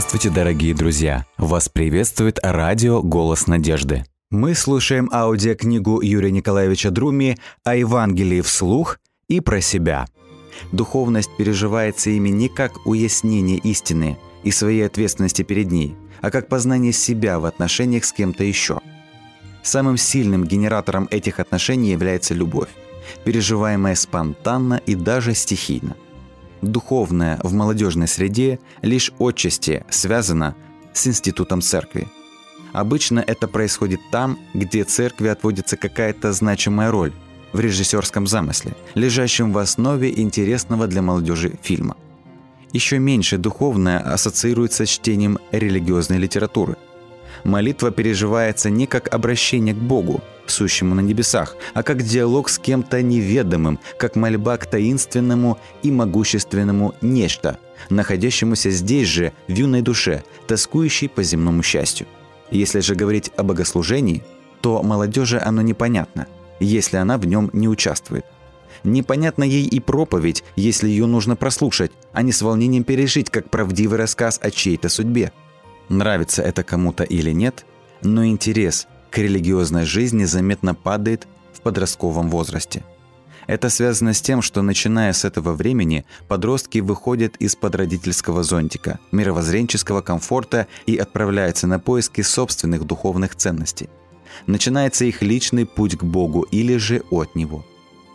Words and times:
Здравствуйте, 0.00 0.30
дорогие 0.30 0.74
друзья! 0.74 1.26
Вас 1.36 1.68
приветствует 1.68 2.38
радио 2.42 3.02
«Голос 3.02 3.46
надежды». 3.46 4.06
Мы 4.30 4.54
слушаем 4.54 5.10
аудиокнигу 5.12 6.00
Юрия 6.00 6.30
Николаевича 6.30 6.90
Друми 6.90 7.36
о 7.64 7.76
Евангелии 7.76 8.40
вслух 8.40 8.98
и 9.28 9.40
про 9.40 9.60
себя. 9.60 10.06
Духовность 10.72 11.28
переживается 11.36 12.08
ими 12.08 12.30
не 12.30 12.48
как 12.48 12.86
уяснение 12.86 13.58
истины 13.58 14.16
и 14.42 14.50
своей 14.50 14.86
ответственности 14.86 15.42
перед 15.42 15.70
ней, 15.70 15.94
а 16.22 16.30
как 16.30 16.48
познание 16.48 16.94
себя 16.94 17.38
в 17.38 17.44
отношениях 17.44 18.06
с 18.06 18.12
кем-то 18.14 18.42
еще. 18.42 18.80
Самым 19.62 19.98
сильным 19.98 20.44
генератором 20.44 21.08
этих 21.10 21.40
отношений 21.40 21.90
является 21.90 22.32
любовь, 22.32 22.70
переживаемая 23.24 23.96
спонтанно 23.96 24.80
и 24.86 24.94
даже 24.94 25.34
стихийно– 25.34 25.94
духовное 26.62 27.38
в 27.42 27.52
молодежной 27.52 28.08
среде 28.08 28.58
лишь 28.82 29.12
отчасти 29.18 29.84
связано 29.90 30.54
с 30.92 31.06
институтом 31.06 31.60
церкви. 31.60 32.08
Обычно 32.72 33.20
это 33.20 33.48
происходит 33.48 34.00
там, 34.10 34.38
где 34.54 34.84
церкви 34.84 35.28
отводится 35.28 35.76
какая-то 35.76 36.32
значимая 36.32 36.90
роль 36.90 37.12
в 37.52 37.60
режиссерском 37.60 38.26
замысле, 38.26 38.74
лежащем 38.94 39.52
в 39.52 39.58
основе 39.58 40.12
интересного 40.20 40.86
для 40.86 41.02
молодежи 41.02 41.58
фильма. 41.62 41.96
Еще 42.72 43.00
меньше 43.00 43.38
духовное 43.38 43.98
ассоциируется 43.98 44.86
с 44.86 44.88
чтением 44.88 45.38
религиозной 45.50 46.18
литературы. 46.18 46.76
Молитва 47.44 47.90
переживается 47.90 48.70
не 48.70 48.86
как 48.86 49.12
обращение 49.12 49.74
к 49.74 49.78
Богу, 49.78 50.22
сущему 50.50 50.94
на 50.94 51.00
небесах, 51.00 51.56
а 51.74 51.82
как 51.82 52.02
диалог 52.02 52.48
с 52.48 52.58
кем-то 52.58 53.00
неведомым, 53.02 53.78
как 53.98 54.16
мольба 54.16 54.56
к 54.56 54.66
таинственному 54.66 55.58
и 55.82 55.90
могущественному 55.90 56.94
нечто, 57.00 57.58
находящемуся 57.88 58.70
здесь 58.70 59.08
же, 59.08 59.32
в 59.48 59.52
юной 59.52 59.82
душе, 59.82 60.22
тоскующей 60.46 61.08
по 61.08 61.22
земному 61.22 61.62
счастью. 61.62 62.06
Если 62.50 62.80
же 62.80 62.94
говорить 62.94 63.30
о 63.36 63.42
богослужении, 63.42 64.24
то 64.60 64.82
молодежи 64.82 65.40
оно 65.42 65.62
непонятно, 65.62 66.26
если 66.58 66.96
она 66.96 67.16
в 67.16 67.26
нем 67.26 67.50
не 67.52 67.68
участвует. 67.68 68.26
Непонятно 68.82 69.44
ей 69.44 69.66
и 69.66 69.78
проповедь, 69.78 70.42
если 70.56 70.88
ее 70.88 71.06
нужно 71.06 71.36
прослушать, 71.36 71.92
а 72.12 72.22
не 72.22 72.32
с 72.32 72.42
волнением 72.42 72.84
пережить, 72.84 73.30
как 73.30 73.50
правдивый 73.50 73.98
рассказ 73.98 74.38
о 74.42 74.50
чьей-то 74.50 74.88
судьбе. 74.88 75.32
Нравится 75.90 76.42
это 76.42 76.62
кому-то 76.62 77.02
или 77.02 77.32
нет, 77.32 77.66
но 78.00 78.24
интерес 78.24 78.86
к 79.10 79.18
религиозной 79.18 79.84
жизни 79.84 80.24
заметно 80.24 80.72
падает 80.72 81.26
в 81.52 81.60
подростковом 81.62 82.30
возрасте. 82.30 82.84
Это 83.48 83.68
связано 83.70 84.14
с 84.14 84.22
тем, 84.22 84.40
что 84.40 84.62
начиная 84.62 85.12
с 85.12 85.24
этого 85.24 85.52
времени 85.52 86.06
подростки 86.28 86.78
выходят 86.78 87.34
из-под 87.38 87.74
родительского 87.74 88.44
зонтика, 88.44 89.00
мировоззренческого 89.10 90.00
комфорта 90.00 90.68
и 90.86 90.96
отправляются 90.96 91.66
на 91.66 91.80
поиски 91.80 92.20
собственных 92.20 92.84
духовных 92.84 93.34
ценностей. 93.34 93.88
Начинается 94.46 95.04
их 95.04 95.22
личный 95.22 95.66
путь 95.66 95.98
к 95.98 96.04
Богу 96.04 96.42
или 96.42 96.76
же 96.76 97.02
от 97.10 97.34
Него. 97.34 97.66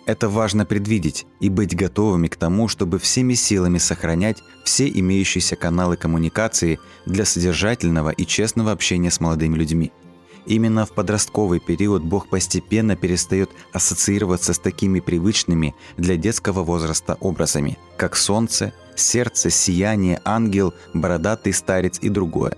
Это 0.05 0.29
важно 0.29 0.65
предвидеть 0.65 1.25
и 1.39 1.49
быть 1.49 1.75
готовыми 1.75 2.27
к 2.27 2.35
тому, 2.35 2.67
чтобы 2.67 2.99
всеми 2.99 3.33
силами 3.33 3.79
сохранять 3.79 4.43
все 4.63 4.87
имеющиеся 4.87 5.55
каналы 5.55 5.97
коммуникации 5.97 6.79
для 7.05 7.25
содержательного 7.25 8.09
и 8.09 8.25
честного 8.25 8.71
общения 8.71 9.11
с 9.11 9.19
молодыми 9.19 9.57
людьми– 9.57 9.91
Именно 10.45 10.85
в 10.85 10.91
подростковый 10.91 11.59
период 11.59 12.03
Бог 12.03 12.27
постепенно 12.27 12.95
перестает 12.95 13.49
ассоциироваться 13.73 14.53
с 14.53 14.59
такими 14.59 14.99
привычными 14.99 15.75
для 15.97 16.17
детского 16.17 16.63
возраста 16.63 17.17
образами, 17.19 17.77
как 17.97 18.15
солнце, 18.15 18.73
сердце, 18.95 19.49
сияние, 19.49 20.21
ангел, 20.23 20.73
бородатый 20.93 21.51
старец 21.51 21.97
и 21.99 22.09
другое. 22.09 22.57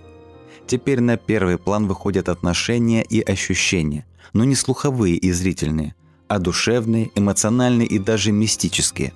Теперь 0.66 1.00
на 1.00 1.16
первый 1.16 1.57
план 1.57 1.88
выходят 1.88 2.27
отношения 2.27 3.03
и 3.03 3.21
ощущения, 3.21 4.05
но 4.33 4.44
не 4.44 4.55
слуховые 4.55 5.16
и 5.16 5.31
зрительные, 5.31 5.95
а 6.27 6.39
душевные, 6.39 7.11
эмоциональные 7.15 7.88
и 7.88 7.99
даже 7.99 8.31
мистические. 8.31 9.13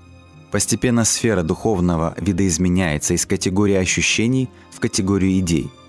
Постепенно 0.52 1.06
сфера 1.06 1.44
духовного 1.44 2.14
видоизменяется 2.18 3.14
из 3.14 3.26
категории 3.26 3.76
ощущений 3.76 4.50
в 4.72 4.80
категорию 4.80 5.40
идей– 5.40 5.70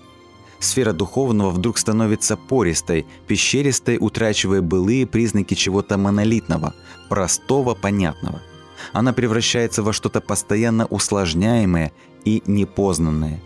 сфера 0.63 0.93
духовного 0.93 1.51
вдруг 1.51 1.77
становится 1.77 2.37
пористой, 2.37 3.05
пещеристой, 3.27 3.97
утрачивая 3.99 4.61
былые 4.61 5.05
признаки 5.05 5.53
чего-то 5.53 5.97
монолитного, 5.97 6.73
простого, 7.09 7.75
понятного. 7.75 8.41
Она 8.91 9.13
превращается 9.13 9.83
во 9.83 9.93
что-то 9.93 10.21
постоянно 10.21 10.85
усложняемое 10.85 11.91
и 12.25 12.41
непознанное. 12.45 13.41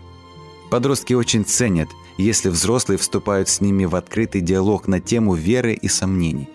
Подростки 0.70 1.14
очень 1.14 1.44
ценят, 1.44 1.88
если 2.18 2.48
взрослые 2.48 2.98
вступают 2.98 3.48
с 3.48 3.60
ними 3.60 3.84
в 3.84 3.94
открытый 3.94 4.40
диалог 4.40 4.88
на 4.88 5.00
тему 5.00 5.34
веры 5.34 5.74
и 5.74 5.88
сомнений. 5.88 6.48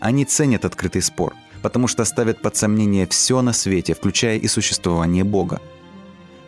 Они 0.00 0.24
ценят 0.24 0.64
открытый 0.64 1.02
спор, 1.02 1.34
потому 1.62 1.88
что 1.88 2.04
ставят 2.04 2.42
под 2.42 2.56
сомнение 2.56 3.06
все 3.06 3.42
на 3.42 3.52
свете, 3.52 3.94
включая 3.94 4.38
и 4.38 4.48
существование 4.48 5.24
Бога. 5.24 5.60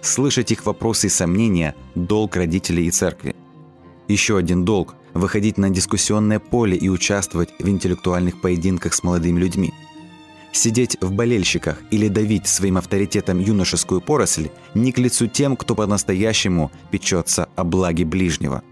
Слышать 0.03 0.53
их 0.53 0.67
вопросы 0.67 1.09
и 1.09 1.11
сомнения– 1.11 1.75
долг 1.95 2.37
родителей 2.37 2.87
и 2.87 2.91
церкви– 2.91 3.35
еще 4.09 4.37
один 4.37 4.65
долг– 4.65 4.95
выходить 5.15 5.59
на 5.59 5.71
дискуссионное 5.71 6.39
поле 6.39 6.77
и 6.77 6.89
участвовать 6.89 7.51
в 7.59 7.69
интеллектуальных 7.69 8.41
поединках 8.41 8.95
с 8.95 9.03
молодыми 9.03 9.41
людьми. 9.41 9.73
Сидеть 10.53 10.97
в 11.01 11.13
болельщиках 11.13 11.83
или 11.91 12.09
давить 12.09 12.47
своим 12.47 12.79
авторитетом 12.79 13.41
юношескую 13.41 14.01
поросль 14.01 14.51
не 14.75 14.93
к 14.93 14.99
лицу 14.99 15.27
тем, 15.27 15.57
кто 15.57 15.75
по-настоящему 15.75 16.71
печется 16.91 17.49
о 17.57 17.65
благе 17.65 18.05
ближнего. 18.05 18.63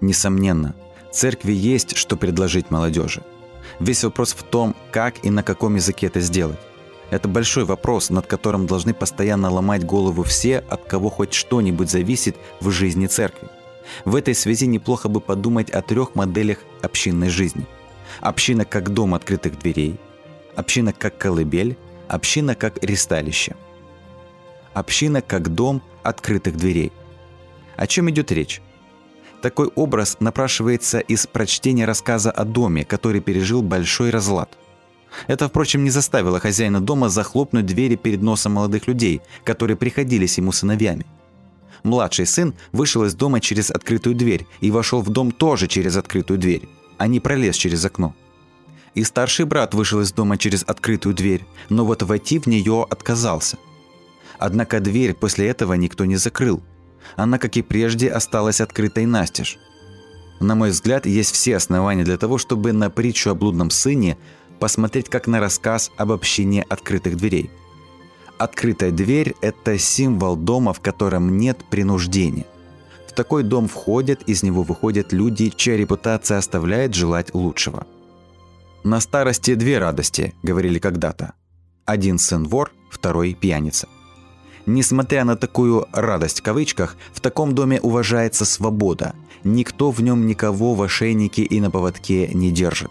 Несомненно, 0.00 0.74
церкви 1.12 1.52
есть, 1.52 1.96
что 1.96 2.16
предложить 2.16 2.70
молодежи. 2.70 3.22
Весь 3.80 4.04
вопрос 4.04 4.32
в 4.32 4.42
том, 4.42 4.74
как 4.90 5.24
и 5.24 5.30
на 5.30 5.42
каком 5.42 5.74
языке 5.74 6.06
это 6.06 6.20
сделать. 6.20 6.58
Это 7.10 7.28
большой 7.28 7.64
вопрос, 7.64 8.10
над 8.10 8.26
которым 8.26 8.66
должны 8.66 8.94
постоянно 8.94 9.50
ломать 9.50 9.84
голову 9.84 10.22
все, 10.22 10.58
от 10.58 10.84
кого 10.84 11.10
хоть 11.10 11.32
что-нибудь 11.32 11.90
зависит 11.90 12.36
в 12.60 12.70
жизни 12.70 13.06
церкви. 13.06 13.48
В 14.04 14.16
этой 14.16 14.34
связи 14.34 14.66
неплохо 14.66 15.08
бы 15.08 15.20
подумать 15.20 15.70
о 15.70 15.82
трех 15.82 16.14
моделях 16.14 16.58
общинной 16.82 17.28
жизни. 17.28 17.66
Община 18.20 18.64
как 18.64 18.90
дом 18.90 19.14
открытых 19.14 19.58
дверей, 19.58 19.98
община 20.56 20.92
как 20.92 21.18
колыбель, 21.18 21.76
община 22.08 22.54
как 22.54 22.82
ресталище. 22.82 23.54
Община 24.72 25.20
как 25.20 25.54
дом 25.54 25.82
открытых 26.02 26.56
дверей. 26.56 26.92
О 27.76 27.86
чем 27.86 28.10
идет 28.10 28.32
речь? 28.32 28.60
Такой 29.44 29.70
образ 29.74 30.16
напрашивается 30.20 31.00
из 31.00 31.26
прочтения 31.26 31.84
рассказа 31.84 32.30
о 32.30 32.46
доме, 32.46 32.82
который 32.82 33.20
пережил 33.20 33.60
большой 33.60 34.08
разлад. 34.08 34.56
Это, 35.26 35.48
впрочем, 35.48 35.84
не 35.84 35.90
заставило 35.90 36.40
хозяина 36.40 36.80
дома 36.80 37.10
захлопнуть 37.10 37.66
двери 37.66 37.96
перед 37.96 38.22
носом 38.22 38.52
молодых 38.52 38.86
людей, 38.86 39.20
которые 39.44 39.76
приходились 39.76 40.38
ему 40.38 40.50
сыновьями– 40.50 41.04
Младший 41.82 42.24
сын 42.24 42.54
вышел 42.72 43.04
из 43.04 43.14
дома 43.14 43.40
через 43.40 43.70
открытую 43.70 44.14
дверь 44.14 44.46
и 44.62 44.70
вошел 44.70 45.02
в 45.02 45.10
дом 45.10 45.30
тоже 45.30 45.68
через 45.68 45.98
открытую 45.98 46.38
дверь, 46.38 46.66
а 46.96 47.06
не 47.06 47.20
пролез 47.20 47.56
через 47.56 47.84
окно. 47.84 48.14
И 48.94 49.04
старший 49.04 49.44
брат 49.44 49.74
вышел 49.74 50.00
из 50.00 50.10
дома 50.10 50.38
через 50.38 50.64
открытую 50.66 51.14
дверь, 51.14 51.44
но 51.68 51.84
вот 51.84 52.02
войти 52.02 52.38
в 52.38 52.46
нее 52.46 52.86
отказался. 52.88 53.58
Однако 54.38 54.80
дверь 54.80 55.12
после 55.12 55.48
этого 55.48 55.74
никто 55.74 56.06
не 56.06 56.16
закрыл. 56.16 56.62
Она, 57.16 57.38
как 57.38 57.56
и 57.56 57.62
прежде, 57.62 58.08
осталась 58.08 58.60
открытой 58.60 59.06
настежь. 59.06 59.58
На 60.40 60.54
мой 60.54 60.70
взгляд, 60.70 61.06
есть 61.06 61.34
все 61.34 61.56
основания 61.56 62.04
для 62.04 62.16
того, 62.16 62.38
чтобы 62.38 62.72
на 62.72 62.90
притчу 62.90 63.30
о 63.30 63.34
блудном 63.34 63.70
сыне 63.70 64.18
посмотреть 64.60 65.08
как 65.08 65.26
на 65.26 65.40
рассказ 65.40 65.90
об 65.96 66.12
общине 66.12 66.64
открытых 66.68 67.16
дверей– 67.16 67.50
Открытая 68.38 68.90
дверь– 68.90 69.34
это 69.40 69.78
символ 69.78 70.36
дома, 70.36 70.72
в 70.72 70.80
котором 70.80 71.38
нет 71.38 71.64
принуждения. 71.70 72.46
В 73.06 73.12
такой 73.12 73.44
дом 73.44 73.68
входят, 73.68 74.22
из 74.22 74.42
него 74.42 74.62
выходят 74.64 75.12
люди, 75.12 75.52
чья 75.54 75.76
репутация 75.76 76.38
оставляет 76.38 76.94
желать 76.94 77.32
лучшего. 77.32 77.86
«На 78.82 79.00
старости 79.00 79.54
две 79.54 79.78
радости»,– 79.78 80.34
говорили 80.42 80.78
когда-то. 80.78 81.34
Один 81.84 82.18
сын 82.18 82.44
вор, 82.44 82.72
второй 82.90 83.34
пьяница. 83.34 83.88
Несмотря 84.66 85.24
на 85.24 85.36
такую 85.36 85.86
«радость» 85.92 86.40
в 86.40 86.42
кавычках, 86.42 86.96
в 87.12 87.20
таком 87.20 87.54
доме 87.54 87.80
уважается 87.80 88.44
свобода. 88.44 89.14
Никто 89.44 89.90
в 89.90 90.00
нем 90.00 90.26
никого 90.26 90.74
в 90.74 90.82
ошейнике 90.82 91.42
и 91.42 91.60
на 91.60 91.70
поводке 91.70 92.28
не 92.28 92.50
держит. 92.50 92.90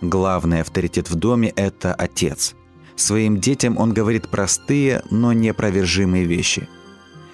Главный 0.00 0.60
авторитет 0.60 1.10
в 1.10 1.14
доме– 1.14 1.52
это 1.56 1.94
отец– 1.94 2.54
Своим 2.96 3.40
детям 3.40 3.78
он 3.78 3.92
говорит 3.92 4.28
простые, 4.28 5.02
но 5.10 5.32
непровержимые 5.32 6.24
вещи. 6.24 6.68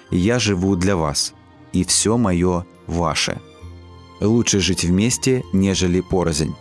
«Я 0.09 0.39
живу 0.39 0.75
для 0.75 0.95
вас, 0.95 1.33
и 1.73 1.83
все 1.83 2.17
мое 2.17 2.65
ваше». 2.87 3.39
Лучше 4.21 4.59
жить 4.59 4.83
вместе, 4.83 5.43
нежели 5.53 6.01
порознь. 6.01 6.55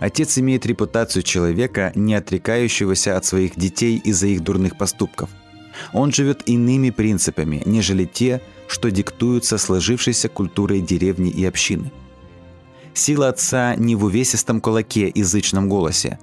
Отец 0.00 0.38
имеет 0.38 0.66
репутацию 0.66 1.22
человека, 1.22 1.92
не 1.94 2.14
отрекающегося 2.14 3.16
от 3.16 3.24
своих 3.24 3.56
детей 3.56 4.00
из-за 4.02 4.28
их 4.28 4.42
дурных 4.42 4.76
поступков. 4.78 5.30
Он 5.92 6.12
живет 6.12 6.42
иными 6.46 6.90
принципами, 6.90 7.62
нежели 7.66 8.04
те, 8.04 8.40
что 8.66 8.90
диктуются 8.90 9.58
сложившейся 9.58 10.28
культурой 10.28 10.80
деревни 10.80 11.30
и 11.30 11.44
общины. 11.44 11.92
Сила 12.94 13.28
отца 13.28 13.74
не 13.76 13.94
в 13.94 14.04
увесистом 14.04 14.60
кулаке 14.60 15.08
и 15.08 15.22
зычном 15.22 15.68
голосе, 15.68 16.18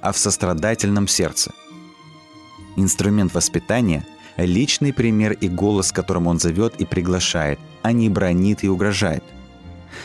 а 0.00 0.12
в 0.12 0.18
сострадательном 0.18 1.08
сердце. 1.08 1.52
Инструмент 2.76 3.34
воспитания– 3.34 4.06
личный 4.36 4.92
пример 4.92 5.32
и 5.32 5.48
голос, 5.48 5.92
которым 5.92 6.26
он 6.26 6.38
зовет 6.38 6.74
и 6.78 6.84
приглашает, 6.84 7.58
а 7.82 7.92
не 7.92 8.08
бронит 8.08 8.64
и 8.64 8.68
угрожает. 8.68 9.24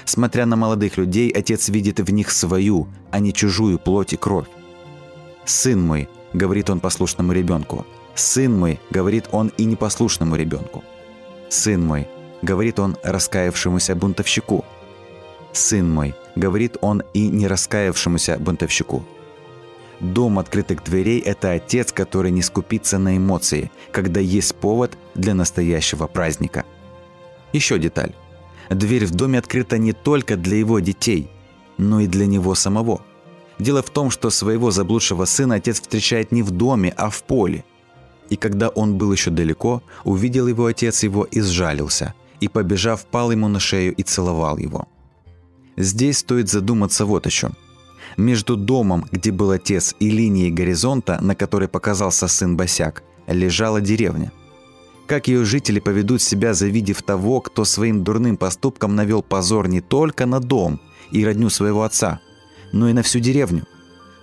Смотря 0.03 0.45
на 0.45 0.55
молодых 0.55 0.97
людей, 0.97 1.29
отец 1.29 1.69
видит 1.69 1.99
в 1.99 2.11
них 2.11 2.31
свою, 2.31 2.87
а 3.11 3.19
не 3.19 3.33
чужую 3.33 3.79
плоть 3.79 4.13
и 4.13 4.17
кровь. 4.17 4.47
«Сын 5.45 5.81
мой»,— 5.81 6.09
говорит 6.33 6.69
он 6.69 6.79
послушному 6.79 7.31
ребенку, 7.31 7.85
«сын 8.15 8.57
мой»,— 8.57 8.79
говорит 8.89 9.25
он 9.31 9.51
и 9.57 9.65
непослушному 9.65 10.35
ребенку. 10.35 10.83
«Сын 11.49 11.85
мой»,— 11.85 12.07
говорит 12.41 12.79
он 12.79 12.97
раскаявшемуся 13.03 13.95
бунтовщику. 13.95 14.65
«Сын 15.51 15.89
мой»,— 15.89 16.15
говорит 16.35 16.77
он 16.81 17.03
и 17.13 17.27
не 17.27 17.47
раскаявшемуся 17.47 18.37
бунтовщику. 18.39 19.05
Дом 19.99 20.39
открытых 20.39 20.83
дверей– 20.83 21.19
это 21.25 21.51
отец, 21.51 21.91
который 21.91 22.31
не 22.31 22.41
скупится 22.41 22.97
на 22.97 23.17
эмоции, 23.17 23.71
когда 23.91 24.19
есть 24.19 24.55
повод 24.55 24.97
для 25.13 25.33
настоящего 25.33 26.07
праздника. 26.07 26.65
Еще 27.53 27.79
деталь. 27.79 28.13
Дверь 28.69 29.05
в 29.05 29.11
доме 29.11 29.39
открыта 29.39 29.77
не 29.77 29.93
только 29.93 30.35
для 30.35 30.57
его 30.57 30.79
детей, 30.79 31.29
но 31.77 32.01
и 32.01 32.07
для 32.07 32.25
него 32.25 32.55
самого. 32.55 33.01
Дело 33.59 33.81
в 33.81 33.89
том, 33.89 34.11
что 34.11 34.29
своего 34.29 34.71
заблудшего 34.71 35.25
сына 35.25 35.55
отец 35.55 35.79
встречает 35.79 36.31
не 36.31 36.43
в 36.43 36.51
доме, 36.51 36.93
а 36.97 37.09
в 37.09 37.23
поле. 37.23 37.63
И 38.29 38.35
когда 38.35 38.69
он 38.69 38.97
был 38.97 39.11
еще 39.11 39.31
далеко, 39.31 39.83
увидел 40.03 40.47
его 40.47 40.65
отец 40.65 41.03
его 41.03 41.23
и 41.25 41.41
сжалился, 41.41 42.13
и, 42.39 42.47
побежав, 42.47 43.05
пал 43.05 43.31
ему 43.31 43.47
на 43.47 43.59
шею 43.59 43.93
и 43.93 44.03
целовал 44.03 44.57
его. 44.57 44.87
Здесь 45.77 46.19
стоит 46.19 46.49
задуматься 46.49 47.05
вот 47.05 47.27
о 47.27 47.29
чем– 47.29 47.53
между 48.17 48.55
домом, 48.55 49.05
где 49.11 49.31
был 49.31 49.51
отец, 49.51 49.95
и 49.99 50.09
линией 50.09 50.51
горизонта, 50.51 51.19
на 51.21 51.35
которой 51.35 51.67
показался 51.67 52.27
сын 52.27 52.55
Босяк, 52.55 53.03
лежала 53.27 53.81
деревня. 53.81 54.31
Как 55.05 55.27
ее 55.27 55.43
жители 55.43 55.79
поведут 55.79 56.21
себя, 56.21 56.53
завидев 56.53 57.03
того, 57.03 57.41
кто 57.41 57.65
своим 57.65 58.03
дурным 58.03 58.37
поступком 58.37 58.95
навел 58.95 59.21
позор 59.21 59.67
не 59.67 59.81
только 59.81 60.25
на 60.25 60.39
дом 60.39 60.79
и 61.11 61.25
родню 61.25 61.49
своего 61.49 61.83
отца, 61.83 62.21
но 62.71 62.89
и 62.89 62.93
на 62.93 63.03
всю 63.03 63.19
деревню. 63.19 63.67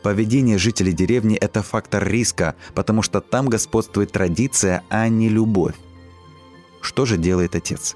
Поведение 0.03 0.59
жителей 0.59 0.93
деревни– 0.93 1.37
это 1.41 1.63
фактор 1.63 2.07
риска, 2.07 2.57
потому 2.75 3.03
что 3.03 3.21
там 3.21 3.49
господствует 3.49 4.11
традиция, 4.11 4.83
а 4.89 5.09
не 5.09 5.29
любовь. 5.29 5.77
Что 6.81 7.05
же 7.07 7.17
делает 7.17 7.55
отец? 7.55 7.95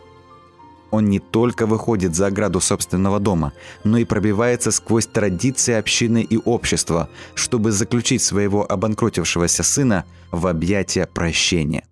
Он 0.93 1.11
не 1.11 1.19
только 1.19 1.67
выходит 1.67 2.15
за 2.15 2.29
ограду 2.29 2.61
собственного 2.61 3.19
дома, 3.19 3.53
но 3.83 3.99
и 3.99 4.05
пробивается 4.05 4.71
сквозь 4.71 5.07
традиции 5.07 5.75
общины 5.75 6.23
и 6.23 6.37
общества, 6.37 7.11
чтобы 7.35 7.73
заключить 7.73 8.23
своего 8.23 8.65
обанкротившегося 8.71 9.65
сына 9.65 10.05
в 10.31 10.47
объятия 10.47 11.07
прощения. 11.07 11.85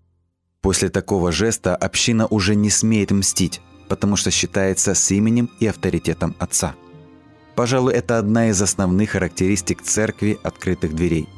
После 0.62 0.90
такого 0.90 1.32
жеста 1.32 1.74
община 1.74 2.26
уже 2.26 2.54
не 2.54 2.70
смеет 2.70 3.10
мстить, 3.10 3.60
потому 3.88 4.14
что 4.14 4.30
считается 4.30 4.94
с 4.94 5.10
именем 5.10 5.50
и 5.58 5.66
авторитетом 5.66 6.36
отца. 6.38 6.76
Пожалуй, 7.56 7.92
это 7.92 8.18
одна 8.18 8.48
из 8.48 8.60
основных 8.60 9.10
характеристик 9.10 9.82
церкви 9.82 10.38
открытых 10.42 10.94
дверей. 10.94 11.28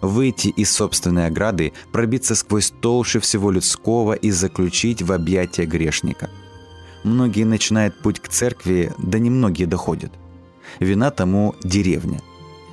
Выйти 0.00 0.48
из 0.48 0.72
собственной 0.72 1.26
ограды, 1.26 1.72
пробиться 1.92 2.34
сквозь 2.34 2.72
толще 2.80 3.20
всего 3.20 3.50
людского 3.50 4.14
и 4.14 4.30
заключить 4.30 5.02
в 5.02 5.12
объятия 5.12 5.66
грешника– 5.66 6.30
Многие 7.02 7.44
начинают 7.44 7.94
путь 7.98 8.20
к 8.20 8.28
церкви, 8.28 8.92
да 8.98 9.18
немногие 9.18 9.66
доходят. 9.66 10.12
Вина 10.78 11.10
тому 11.10 11.54
деревня. 11.62 12.20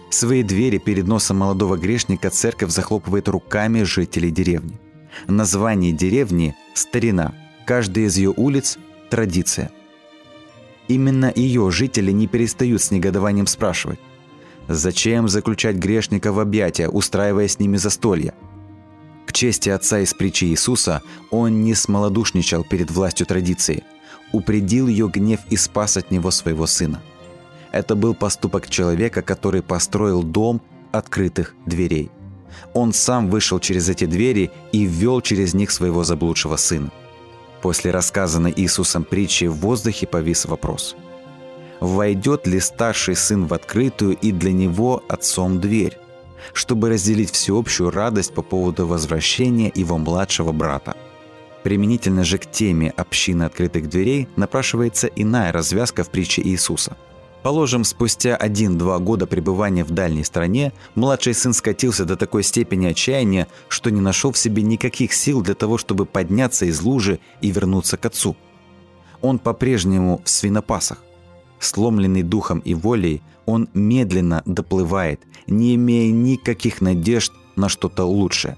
Свои 0.10 0.44
двери 0.44 0.78
перед 0.78 1.08
носом 1.08 1.38
молодого 1.38 1.78
грешника 1.78 2.30
церковь 2.30 2.72
захлопывает 2.72 3.28
руками 3.28 3.84
жителей 3.84 4.32
деревни. 4.32 4.80
Название 5.28 5.94
деревни– 5.94 6.56
старина, 6.74 7.34
каждая 7.66 8.06
из 8.06 8.18
ее 8.18 8.34
улиц– 8.36 8.78
традиция. 9.10 9.72
Именно 10.88 11.32
ее 11.36 11.70
жители 11.72 12.12
не 12.12 12.28
перестают 12.28 12.82
с 12.82 12.92
негодованием 12.92 13.48
спрашивать, 13.48 14.00
зачем 14.68 15.28
заключать 15.28 15.76
грешника 15.76 16.32
в 16.32 16.40
объятия, 16.40 16.88
устраивая 16.88 17.48
с 17.48 17.60
ними 17.60 17.78
застолья? 17.78 18.34
К 19.26 19.34
чести 19.34 19.70
отца 19.70 20.00
из 20.00 20.14
притчи 20.14 20.46
Иисуса, 20.46 21.02
он 21.32 21.64
не 21.64 21.76
смолодушничал 21.76 22.64
перед 22.64 22.92
властью 22.92 23.26
традиции– 23.26 23.84
упредил 24.32 24.88
ее 24.88 25.08
гнев 25.08 25.40
и 25.50 25.58
спас 25.58 25.98
от 25.98 26.12
него 26.12 26.32
своего 26.32 26.68
сына. 26.68 27.02
Это 27.72 27.96
был 27.96 28.14
поступок 28.14 28.70
человека, 28.70 29.22
который 29.22 29.62
построил 29.62 30.24
дом 30.24 30.62
открытых 30.92 31.56
дверей. 31.66 32.10
Он 32.74 32.94
сам 32.94 33.30
вышел 33.30 33.60
через 33.60 33.90
эти 33.90 34.06
двери 34.06 34.52
и 34.72 34.86
ввел 34.86 35.22
через 35.22 35.54
них 35.54 35.72
своего 35.72 36.04
заблудшего 36.04 36.56
сына. 36.56 36.92
После 37.62 37.92
рассказанной 37.92 38.54
Иисусом 38.56 39.04
притчи 39.04 39.46
в 39.46 39.56
воздухе 39.56 40.08
повис 40.08 40.46
вопрос. 40.46 40.96
Войдет 41.80 42.48
ли 42.48 42.60
старший 42.60 43.16
сын 43.16 43.46
в 43.46 43.54
открытую 43.54 44.16
и 44.18 44.32
для 44.32 44.52
него 44.52 45.04
отцом 45.08 45.60
дверь, 45.60 45.98
чтобы 46.54 46.90
разделить 46.90 47.32
всеобщую 47.32 47.92
радость 47.92 48.34
по 48.34 48.42
поводу 48.42 48.88
возвращения 48.88 49.72
его 49.74 49.98
младшего 49.98 50.52
брата– 50.52 50.96
Применительно 51.68 52.24
же 52.24 52.38
к 52.38 52.50
теме 52.50 52.92
общины 52.92 53.44
открытых 53.44 53.90
дверей 53.90 54.30
напрашивается 54.38 55.08
иная 55.08 55.52
развязка 55.52 56.06
в 56.06 56.10
притче 56.10 56.42
Иисуса. 56.42 56.96
Положим, 57.48 57.86
спустя 57.86 58.36
один-два 58.36 59.00
года 59.00 59.26
пребывания 59.26 59.86
в 59.86 59.92
дальней 59.92 60.26
стране, 60.26 60.74
младший 60.96 61.34
сын 61.34 61.54
скатился 61.54 62.04
до 62.04 62.18
такой 62.18 62.44
степени 62.44 62.88
отчаяния, 62.88 63.48
что 63.70 63.90
не 63.90 64.02
нашел 64.02 64.34
в 64.34 64.38
себе 64.38 64.64
никаких 64.64 65.14
сил 65.14 65.42
для 65.42 65.54
того, 65.54 65.78
чтобы 65.78 66.06
подняться 66.06 66.66
из 66.66 66.82
лужи 66.82 67.22
и 67.40 67.50
вернуться 67.50 67.96
к 67.96 68.06
отцу. 68.06 68.36
Он 69.22 69.40
по-прежнему 69.40 70.22
в 70.26 70.30
свинопасах. 70.30 71.02
Сломленный 71.58 72.22
духом 72.22 72.60
и 72.60 72.74
волей, 72.74 73.22
он 73.46 73.70
медленно 73.74 74.44
доплывает, 74.46 75.22
не 75.48 75.76
имея 75.76 76.12
никаких 76.12 76.82
надежд 76.82 77.32
на 77.56 77.70
что-то 77.70 78.04
лучшее. 78.04 78.58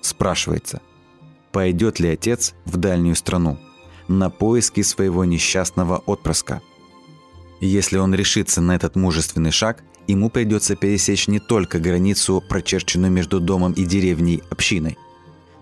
Спрашивается– 0.00 0.80
пойдет 1.52 2.00
ли 2.00 2.08
отец 2.08 2.54
в 2.64 2.78
дальнюю 2.78 3.14
страну, 3.14 3.58
на 4.08 4.28
поиски 4.28 4.82
своего 4.82 5.24
несчастного 5.24 5.98
отпрыска. 5.98 6.62
Если 7.60 7.96
он 7.96 8.14
решится 8.14 8.60
на 8.60 8.76
этот 8.76 8.96
мужественный 8.96 9.50
шаг, 9.50 9.82
ему 10.06 10.28
придется 10.30 10.76
пересечь 10.76 11.26
не 11.26 11.38
только 11.38 11.78
границу, 11.78 12.42
прочерченную 12.46 13.10
между 13.10 13.40
домом 13.40 13.72
и 13.72 13.84
деревней 13.84 14.42
общиной, 14.50 14.98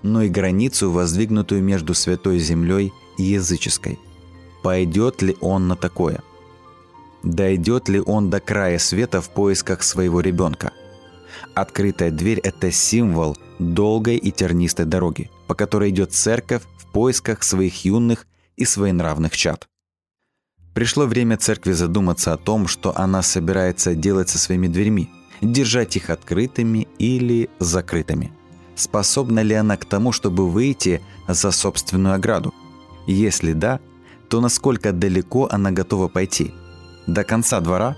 но 0.02 0.22
и 0.22 0.28
границу, 0.28 0.90
воздвигнутую 0.90 1.62
между 1.62 1.94
святой 1.94 2.38
землей 2.38 2.92
и 3.16 3.22
языческой. 3.22 3.98
Пойдет 4.62 5.22
ли 5.22 5.36
он 5.40 5.68
на 5.68 5.76
такое? 5.76 6.22
Дойдет 7.22 7.88
ли 7.88 8.00
он 8.00 8.28
до 8.28 8.40
края 8.40 8.78
света 8.78 9.20
в 9.20 9.30
поисках 9.30 9.82
своего 9.82 10.20
ребенка? 10.20 10.72
Открытая 11.54 12.10
дверь– 12.10 12.38
это 12.42 12.70
символ 12.70 13.36
долгой 13.58 14.16
и 14.16 14.30
тернистой 14.30 14.84
дороги, 14.84 15.30
по 15.46 15.54
которой 15.54 15.90
идет 15.90 16.12
церковь 16.12 16.62
в 16.76 16.92
поисках 16.92 17.42
своих 17.42 17.84
юных 17.84 18.26
и 18.56 18.64
своенравных 18.64 19.36
чад. 19.36 19.68
Пришло 20.74 21.06
время 21.06 21.36
церкви 21.36 21.72
задуматься 21.72 22.32
о 22.32 22.36
том, 22.36 22.66
что 22.66 22.92
она 22.98 23.22
собирается 23.22 23.94
делать 23.94 24.28
со 24.28 24.38
своими 24.38 24.66
дверьми, 24.66 25.08
держать 25.40 25.96
их 25.96 26.10
открытыми 26.10 26.88
или 26.98 27.48
закрытыми. 27.60 28.32
Способна 28.74 29.40
ли 29.40 29.54
она 29.54 29.76
к 29.76 29.84
тому, 29.84 30.10
чтобы 30.10 30.50
выйти 30.50 31.00
за 31.28 31.52
собственную 31.52 32.16
ограду? 32.16 32.52
Если 33.06 33.52
да, 33.52 33.78
то 34.28 34.40
насколько 34.40 34.92
далеко 34.92 35.48
она 35.48 35.70
готова 35.70 36.08
пойти? 36.08 36.52
До 37.06 37.22
конца 37.22 37.60
двора? 37.60 37.96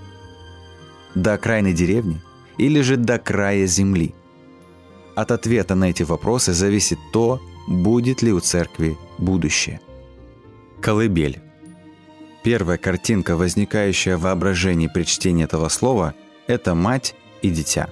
До 1.15 1.33
окраины 1.33 1.73
деревни? 1.73 2.21
Или 2.59 2.81
же 2.81 2.95
до 2.95 3.17
края 3.17 3.65
земли? 3.65 4.13
От 5.15 5.31
ответа 5.31 5.73
на 5.73 5.89
эти 5.89 6.03
вопросы 6.03 6.53
зависит 6.53 6.99
то, 7.11 7.41
будет 7.67 8.21
ли 8.21 8.31
у 8.31 8.39
церкви 8.39 8.97
будущее. 9.17 9.81
Колыбель. 10.79 11.46
Первая 12.47 12.77
картинка, 12.77 13.35
возникающая 13.35 14.15
в 14.15 14.21
воображении 14.21 14.87
при 14.87 15.03
чтении 15.03 15.43
этого 15.43 15.67
слова, 15.67 16.13
это 16.47 16.75
мать 16.75 17.13
и 17.41 17.49
дитя. 17.49 17.89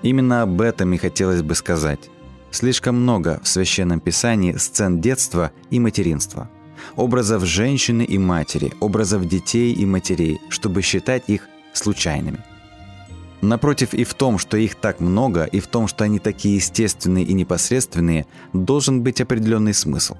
Именно 0.00 0.40
об 0.40 0.58
этом 0.62 0.94
и 0.94 0.96
хотелось 0.96 1.42
бы 1.42 1.54
сказать. 1.54 2.08
Слишком 2.50 2.94
много 2.98 3.42
в 3.44 3.46
Священном 3.46 4.00
Писании 4.00 4.54
сцен 4.54 5.02
детства 5.02 5.52
и 5.68 5.80
материнства. 5.80 6.48
Образов 6.96 7.44
женщины 7.44 8.04
и 8.04 8.16
матери, 8.16 8.72
образов 8.80 9.28
детей 9.28 9.74
и 9.74 9.84
матерей, 9.84 10.40
чтобы 10.48 10.80
считать 10.80 11.24
их 11.26 11.46
случайными– 11.74 12.42
Напротив, 13.42 13.92
и 13.92 14.02
в 14.02 14.14
том, 14.14 14.38
что 14.38 14.56
их 14.56 14.76
так 14.76 14.98
много, 14.98 15.44
и 15.44 15.60
в 15.60 15.66
том, 15.66 15.88
что 15.88 16.04
они 16.04 16.18
такие 16.18 16.56
естественные 16.56 17.24
и 17.24 17.34
непосредственные, 17.34 18.26
должен 18.54 19.02
быть 19.02 19.20
определенный 19.20 19.74
смысл. 19.74 20.16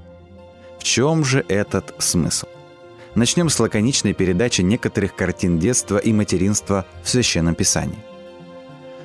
В 0.79 0.85
чем 0.85 1.25
же 1.25 1.45
этот 1.49 1.95
смысл? 1.99 2.47
Начнем 3.15 3.49
с 3.49 3.59
лаконичной 3.59 4.13
передачи 4.13 4.61
некоторых 4.61 5.15
картин 5.15 5.59
детства 5.59 5.99
и 5.99 6.13
материнства 6.13 6.87
в 7.03 7.09
Священном 7.09 7.55
Писании. 7.55 7.99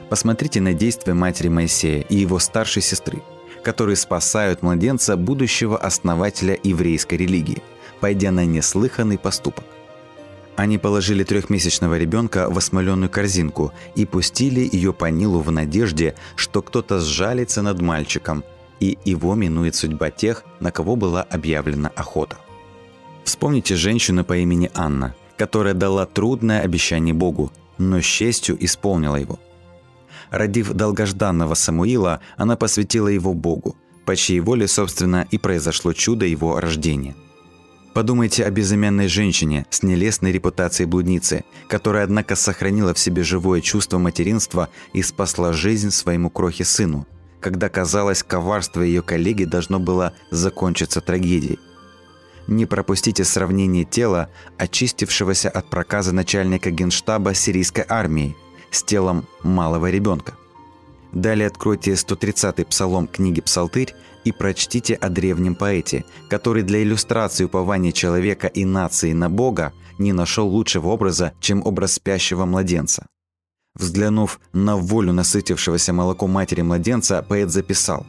Посмотрите 0.09 0.61
на 0.61 0.73
действия 0.73 1.13
матери 1.13 1.47
Моисея 1.47 2.01
и 2.01 2.17
его 2.17 2.37
старшей 2.39 2.81
сестры, 2.81 3.23
которые 3.63 3.95
спасают 3.95 4.61
младенца 4.61 5.15
будущего 5.15 5.77
основателя 5.77 6.59
еврейской 6.63 7.15
религии, 7.15 7.63
пойдя 7.99 8.31
на 8.31 8.45
неслыханный 8.45 9.17
поступок. 9.17 9.65
Они 10.55 10.77
положили 10.77 11.23
трехмесячного 11.23 11.97
ребенка 11.97 12.47
в 12.49 12.57
осмоленную 12.57 13.09
корзинку 13.09 13.73
и 13.95 14.05
пустили 14.05 14.69
ее 14.71 14.93
по 14.93 15.05
Нилу 15.05 15.39
в 15.39 15.51
надежде, 15.51 16.13
что 16.35 16.61
кто-то 16.61 16.99
сжалится 16.99 17.63
над 17.63 17.81
мальчиком, 17.81 18.43
и 18.79 18.99
его 19.05 19.33
минует 19.33 19.75
судьба 19.75 20.11
тех, 20.11 20.43
на 20.59 20.71
кого 20.71 20.95
была 20.95 21.23
объявлена 21.23 21.89
охота. 21.95 22.37
Вспомните 23.23 23.75
женщину 23.75 24.23
по 24.23 24.37
имени 24.37 24.69
Анна, 24.73 25.15
которая 25.37 25.73
дала 25.73 26.05
трудное 26.05 26.61
обещание 26.61 27.13
Богу, 27.13 27.51
но 27.77 28.01
с 28.01 28.05
честью 28.05 28.57
исполнила 28.63 29.15
его. 29.15 29.39
Родив 30.29 30.73
долгожданного 30.73 31.53
Самуила, 31.53 32.19
она 32.37 32.55
посвятила 32.55 33.07
его 33.07 33.33
Богу, 33.33 33.75
по 34.05 34.15
чьей 34.15 34.39
воле, 34.39 34.67
собственно, 34.67 35.27
и 35.31 35.37
произошло 35.37 35.93
чудо 35.93 36.25
его 36.25 36.59
рождения– 36.59 37.15
Подумайте 37.93 38.43
о 38.43 38.49
безымянной 38.49 39.07
женщине 39.07 39.67
с 39.69 39.83
нелестной 39.83 40.31
репутацией 40.31 40.87
блудницы, 40.87 41.43
которая, 41.67 42.05
однако, 42.05 42.35
сохранила 42.35 42.95
в 42.95 42.99
себе 42.99 43.21
живое 43.21 43.61
чувство 43.61 43.99
материнства 43.99 44.69
и 44.93 45.03
спасла 45.03 45.53
жизнь 45.53 45.91
своему 45.91 46.31
крохе 46.31 46.65
сыну, 46.65 47.05
когда, 47.39 47.69
казалось, 47.69 48.23
коварство 48.23 48.81
ее 48.81 49.03
коллеги 49.03 49.43
должно 49.43 49.79
было 49.79 50.13
закончиться 50.31 51.01
трагедией. 51.01 51.59
Не 52.47 52.65
пропустите 52.65 53.23
сравнение 53.23 53.85
тела, 53.85 54.29
очистившегося 54.57 55.49
от 55.49 55.69
проказа 55.69 56.13
начальника 56.13 56.71
генштаба 56.71 57.33
сирийской 57.33 57.85
армии, 57.87 58.35
с 58.71 58.83
телом 58.83 59.25
малого 59.43 59.89
ребенка. 59.89 60.33
Далее 61.13 61.47
откройте 61.47 61.93
130-й 61.93 62.65
псалом 62.65 63.07
книги 63.07 63.39
«Псалтырь» 63.39 63.93
и 64.23 64.31
прочтите 64.31 64.95
о 64.95 65.09
древнем 65.09 65.53
поэте, 65.55 66.05
который 66.29 66.63
для 66.63 66.81
иллюстрации 66.81 67.43
упования 67.43 67.91
человека 67.91 68.47
и 68.47 68.65
нации 68.65 69.13
на 69.13 69.29
Бога 69.29 69.73
не 69.99 70.11
нашел 70.11 70.47
лучшего 70.47 70.89
образа, 70.89 71.33
чем 71.39 71.65
образ 71.65 71.93
спящего 71.93 72.45
младенца. 72.45 73.05
Взглянув 73.75 74.39
на 74.53 74.75
волю 74.75 75.13
насытившегося 75.13 75.93
молоком 75.93 76.31
матери 76.31 76.61
младенца, 76.61 77.23
поэт 77.27 77.51
записал 77.51 78.05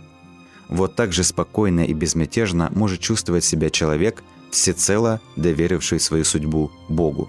«Вот 0.69 0.97
так 0.97 1.13
же 1.13 1.25
спокойно 1.25 1.81
и 1.81 1.93
безмятежно 1.93 2.71
может 2.75 3.01
чувствовать 3.01 3.45
себя 3.45 3.71
человек, 3.71 4.23
всецело 4.51 5.21
доверивший 5.37 6.01
свою 6.01 6.25
судьбу 6.25 6.71
Богу». 6.89 7.29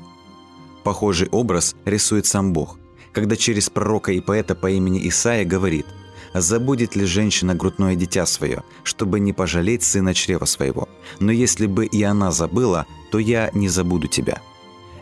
Похожий 0.83 1.27
образ 1.29 1.75
рисует 1.85 2.25
сам 2.25 2.53
Бог– 2.53 2.77
когда 3.15 3.37
через 3.37 3.69
пророка 3.69 4.11
и 4.11 4.19
поэта 4.19 4.55
по 4.55 4.69
имени 4.69 5.07
Исаия 5.07 5.45
говорит 5.45 5.85
«Забудет 6.33 6.97
ли 6.97 7.05
женщина 7.05 7.55
грудное 7.55 7.95
дитя 7.95 8.25
свое, 8.25 8.63
чтобы 8.83 9.21
не 9.21 9.31
пожалеть 9.31 9.83
сына 9.83 10.13
чрева 10.13 10.43
своего? 10.43 10.89
Но 11.21 11.31
если 11.31 11.65
бы 11.65 11.85
и 11.85 12.03
она 12.03 12.31
забыла, 12.31 12.85
то 13.11 13.17
я 13.17 13.49
не 13.53 13.69
забуду 13.69 14.07
тебя». 14.07 14.41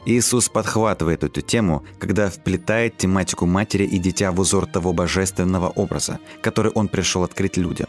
Иисус 0.05 0.47
подхватывает 0.47 1.23
эту 1.23 1.41
тему, 1.41 1.83
когда 1.97 2.29
вплетает 2.29 2.97
тематику 2.97 3.47
матери 3.47 3.85
и 3.85 3.97
дитя 3.97 4.31
в 4.31 4.39
узор 4.39 4.67
того 4.67 4.93
божественного 4.93 5.69
образа, 5.69 6.19
который 6.43 6.71
он 6.73 6.89
пришел 6.89 7.23
открыть 7.23 7.57
людям. 7.57 7.87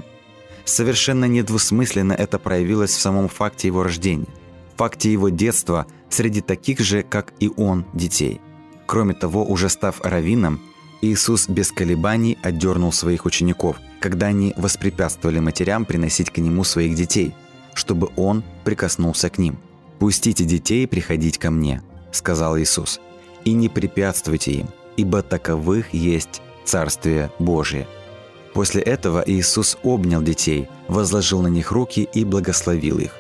Совершенно 0.65 1.27
недвусмысленно 1.27 2.13
это 2.13 2.39
проявилось 2.39 2.95
в 2.95 3.01
самом 3.01 3.29
факте 3.29 3.69
его 3.69 3.83
рождения, 3.83 4.29
факте 4.77 5.13
его 5.13 5.29
детства 5.29 5.87
среди 6.09 6.41
таких 6.41 6.81
же, 6.81 7.03
как 7.03 7.33
и 7.41 7.51
он, 7.57 7.85
детей– 7.93 8.41
Кроме 8.87 9.15
того, 9.15 9.45
уже 9.45 9.69
став 9.69 10.01
раввином, 10.03 10.61
Иисус 11.01 11.49
без 11.49 11.73
колебаний 11.73 12.39
отдернул 12.43 12.93
своих 12.93 13.27
учеников, 13.27 13.77
когда 14.01 14.27
они 14.27 14.55
воспрепятствовали 14.57 15.39
матерям 15.39 15.85
приносить 15.85 16.31
к 16.31 16.39
Нему 16.39 16.65
своих 16.65 16.95
детей, 16.95 17.35
чтобы 17.75 18.11
Он 18.17 18.43
прикоснулся 18.65 19.31
к 19.31 19.39
ним. 19.39 19.59
«Пустите 19.99 20.45
детей 20.45 20.87
приходить 20.87 21.39
ко 21.39 21.51
Мне»,– 21.51 21.83
сказал 22.13 22.59
Иисус,– 22.59 23.01
«и 23.45 23.53
не 23.53 23.69
препятствуйте 23.69 24.53
им, 24.53 24.69
ибо 24.97 25.23
таковых 25.23 25.95
есть 25.95 26.43
Царствие 26.65 27.31
Божие». 27.39 27.87
После 28.55 28.81
этого 28.81 29.23
Иисус 29.27 29.77
обнял 29.83 30.23
детей, 30.23 30.69
возложил 30.89 31.43
на 31.43 31.49
них 31.49 31.73
руки 31.73 32.09
и 32.13 32.25
благословил 32.25 32.99
их. 32.99 33.17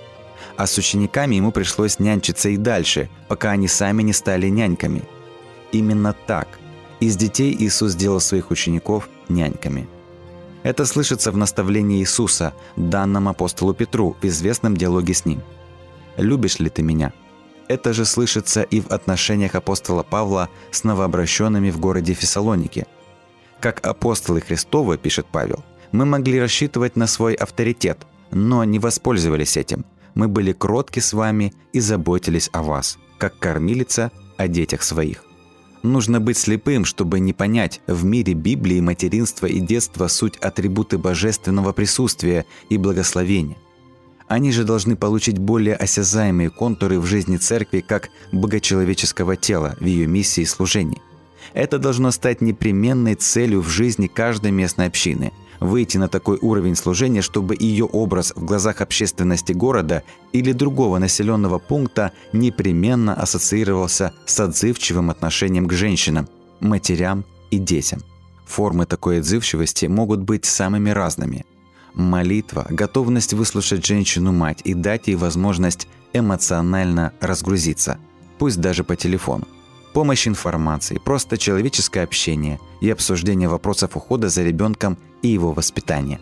А 0.56 0.66
с 0.66 0.78
учениками 0.78 1.34
ему 1.34 1.52
пришлось 1.52 1.98
нянчиться 1.98 2.48
и 2.48 2.56
дальше, 2.56 3.10
пока 3.28 3.50
они 3.50 3.68
сами 3.68 4.02
не 4.02 4.12
стали 4.12 4.48
няньками– 4.48 5.02
Именно 5.74 6.14
так. 6.28 6.46
Из 7.00 7.16
детей 7.16 7.52
Иисус 7.58 7.92
сделал 7.92 8.20
своих 8.20 8.52
учеников 8.52 9.08
няньками. 9.28 9.88
Это 10.62 10.86
слышится 10.86 11.32
в 11.32 11.36
наставлении 11.36 11.98
Иисуса, 11.98 12.54
данном 12.76 13.26
апостолу 13.26 13.74
Петру 13.74 14.16
в 14.22 14.24
известном 14.24 14.76
диалоге 14.76 15.14
с 15.14 15.24
ним. 15.24 15.42
«Любишь 16.16 16.60
ли 16.60 16.70
ты 16.70 16.82
меня?» 16.82 17.12
Это 17.66 17.92
же 17.92 18.04
слышится 18.04 18.62
и 18.62 18.80
в 18.80 18.92
отношениях 18.92 19.56
апостола 19.56 20.04
Павла 20.04 20.48
с 20.70 20.84
новообращенными 20.84 21.72
в 21.72 21.80
городе 21.80 22.14
Фессалоники. 22.14 22.86
Как 23.60 23.84
апостолы 23.86 24.40
Христовы, 24.40 24.98
пишет 24.98 25.26
Павел, 25.30 25.64
мы 25.92 26.04
могли 26.04 26.40
рассчитывать 26.40 26.96
на 26.96 27.06
свой 27.06 27.34
авторитет, 27.34 27.98
но 28.30 28.64
не 28.64 28.78
воспользовались 28.78 29.56
этим. 29.56 29.84
Мы 30.14 30.28
были 30.28 30.52
кротки 30.52 31.00
с 31.00 31.12
вами 31.12 31.54
и 31.72 31.80
заботились 31.80 32.50
о 32.52 32.62
вас, 32.62 32.98
как 33.18 33.38
кормилица 33.38 34.10
о 34.36 34.48
детях 34.48 34.82
своих. 34.82 35.24
Нужно 35.84 36.18
быть 36.18 36.38
слепым, 36.38 36.86
чтобы 36.86 37.20
не 37.20 37.34
понять, 37.34 37.82
в 37.86 38.04
мире 38.04 38.32
Библии 38.32 38.80
материнство 38.80 39.44
и 39.44 39.60
детство– 39.60 40.06
суть 40.08 40.38
атрибуты 40.38 40.96
божественного 40.96 41.72
присутствия 41.72 42.46
и 42.70 42.78
благословения. 42.78 43.58
Они 44.26 44.50
же 44.50 44.64
должны 44.64 44.96
получить 44.96 45.38
более 45.38 45.76
осязаемые 45.76 46.48
контуры 46.48 46.98
в 46.98 47.04
жизни 47.04 47.36
церкви 47.36 47.84
как 47.86 48.08
богочеловеческого 48.32 49.36
тела 49.36 49.76
в 49.78 49.84
ее 49.84 50.06
миссии 50.06 50.40
и 50.40 50.46
служении. 50.46 51.02
Это 51.54 51.78
должно 51.78 52.10
стать 52.10 52.40
непременной 52.40 53.14
целью 53.14 53.62
в 53.62 53.68
жизни 53.68 54.06
каждой 54.06 54.50
местной 54.50 54.86
общины– 54.86 55.32
выйти 55.60 55.98
на 55.98 56.08
такой 56.08 56.38
уровень 56.40 56.76
служения, 56.76 57.22
чтобы 57.22 57.56
ее 57.58 57.84
образ 57.84 58.32
в 58.36 58.44
глазах 58.44 58.80
общественности 58.80 59.52
города 59.52 60.02
или 60.32 60.52
другого 60.52 60.98
населенного 60.98 61.58
пункта 61.58 62.12
непременно 62.32 63.14
ассоциировался 63.14 64.12
с 64.26 64.38
отзывчивым 64.40 65.10
отношением 65.10 65.66
к 65.66 65.72
женщинам, 65.72 66.28
матерям 66.60 67.24
и 67.50 67.58
детям. 67.58 68.00
Формы 68.46 68.86
такой 68.86 69.18
отзывчивости 69.18 69.86
могут 69.86 70.20
быть 70.20 70.44
самыми 70.44 70.90
разными. 70.90 71.46
Молитва, 71.94 72.66
готовность 72.68 73.32
выслушать 73.32 73.86
женщину-мать 73.86 74.60
и 74.64 74.74
дать 74.74 75.06
ей 75.06 75.14
возможность 75.14 75.88
эмоционально 76.12 77.12
разгрузиться, 77.20 77.98
пусть 78.38 78.60
даже 78.60 78.84
по 78.84 78.96
телефону 78.96 79.46
помощь 79.94 80.28
информации, 80.28 81.00
просто 81.02 81.38
человеческое 81.38 82.02
общение 82.02 82.58
и 82.82 82.90
обсуждение 82.90 83.48
вопросов 83.48 83.96
ухода 83.96 84.28
за 84.28 84.42
ребенком 84.42 84.98
и 85.22 85.28
его 85.28 85.52
воспитания. 85.52 86.20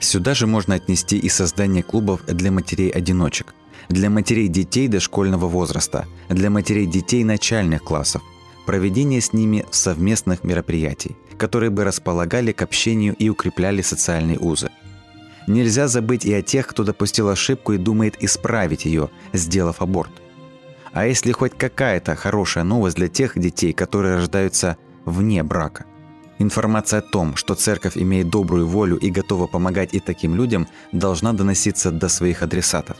Сюда 0.00 0.34
же 0.34 0.46
можно 0.46 0.74
отнести 0.74 1.18
и 1.18 1.28
создание 1.28 1.82
клубов 1.82 2.24
для 2.26 2.50
матерей-одиночек, 2.50 3.54
для 3.90 4.08
матерей 4.08 4.48
детей 4.48 4.88
дошкольного 4.88 5.46
возраста, 5.46 6.06
для 6.30 6.48
матерей 6.48 6.86
детей 6.86 7.22
начальных 7.22 7.84
классов, 7.84 8.22
проведение 8.66 9.20
с 9.20 9.34
ними 9.34 9.66
совместных 9.70 10.42
мероприятий, 10.42 11.16
которые 11.36 11.70
бы 11.70 11.84
располагали 11.84 12.52
к 12.52 12.62
общению 12.62 13.14
и 13.14 13.28
укрепляли 13.28 13.82
социальные 13.82 14.38
узы. 14.38 14.70
Нельзя 15.46 15.86
забыть 15.86 16.24
и 16.24 16.32
о 16.32 16.40
тех, 16.40 16.66
кто 16.66 16.82
допустил 16.82 17.28
ошибку 17.28 17.74
и 17.74 17.78
думает 17.78 18.22
исправить 18.22 18.86
ее, 18.86 19.10
сделав 19.34 19.82
аборт– 19.82 20.12
а 20.92 21.06
если 21.06 21.32
хоть 21.32 21.56
какая-то 21.56 22.16
хорошая 22.16 22.64
новость 22.64 22.96
для 22.96 23.08
тех 23.08 23.38
детей, 23.38 23.72
которые 23.72 24.16
рождаются 24.16 24.76
вне 25.04 25.42
брака? 25.42 25.86
Информация 26.38 27.00
о 27.00 27.02
том, 27.02 27.36
что 27.36 27.54
церковь 27.54 27.96
имеет 27.96 28.30
добрую 28.30 28.66
волю 28.66 28.96
и 28.96 29.10
готова 29.10 29.46
помогать 29.46 29.94
и 29.94 30.00
таким 30.00 30.34
людям, 30.34 30.66
должна 30.90 31.32
доноситься 31.32 31.90
до 31.90 32.08
своих 32.08 32.42
адресатов. 32.42 32.96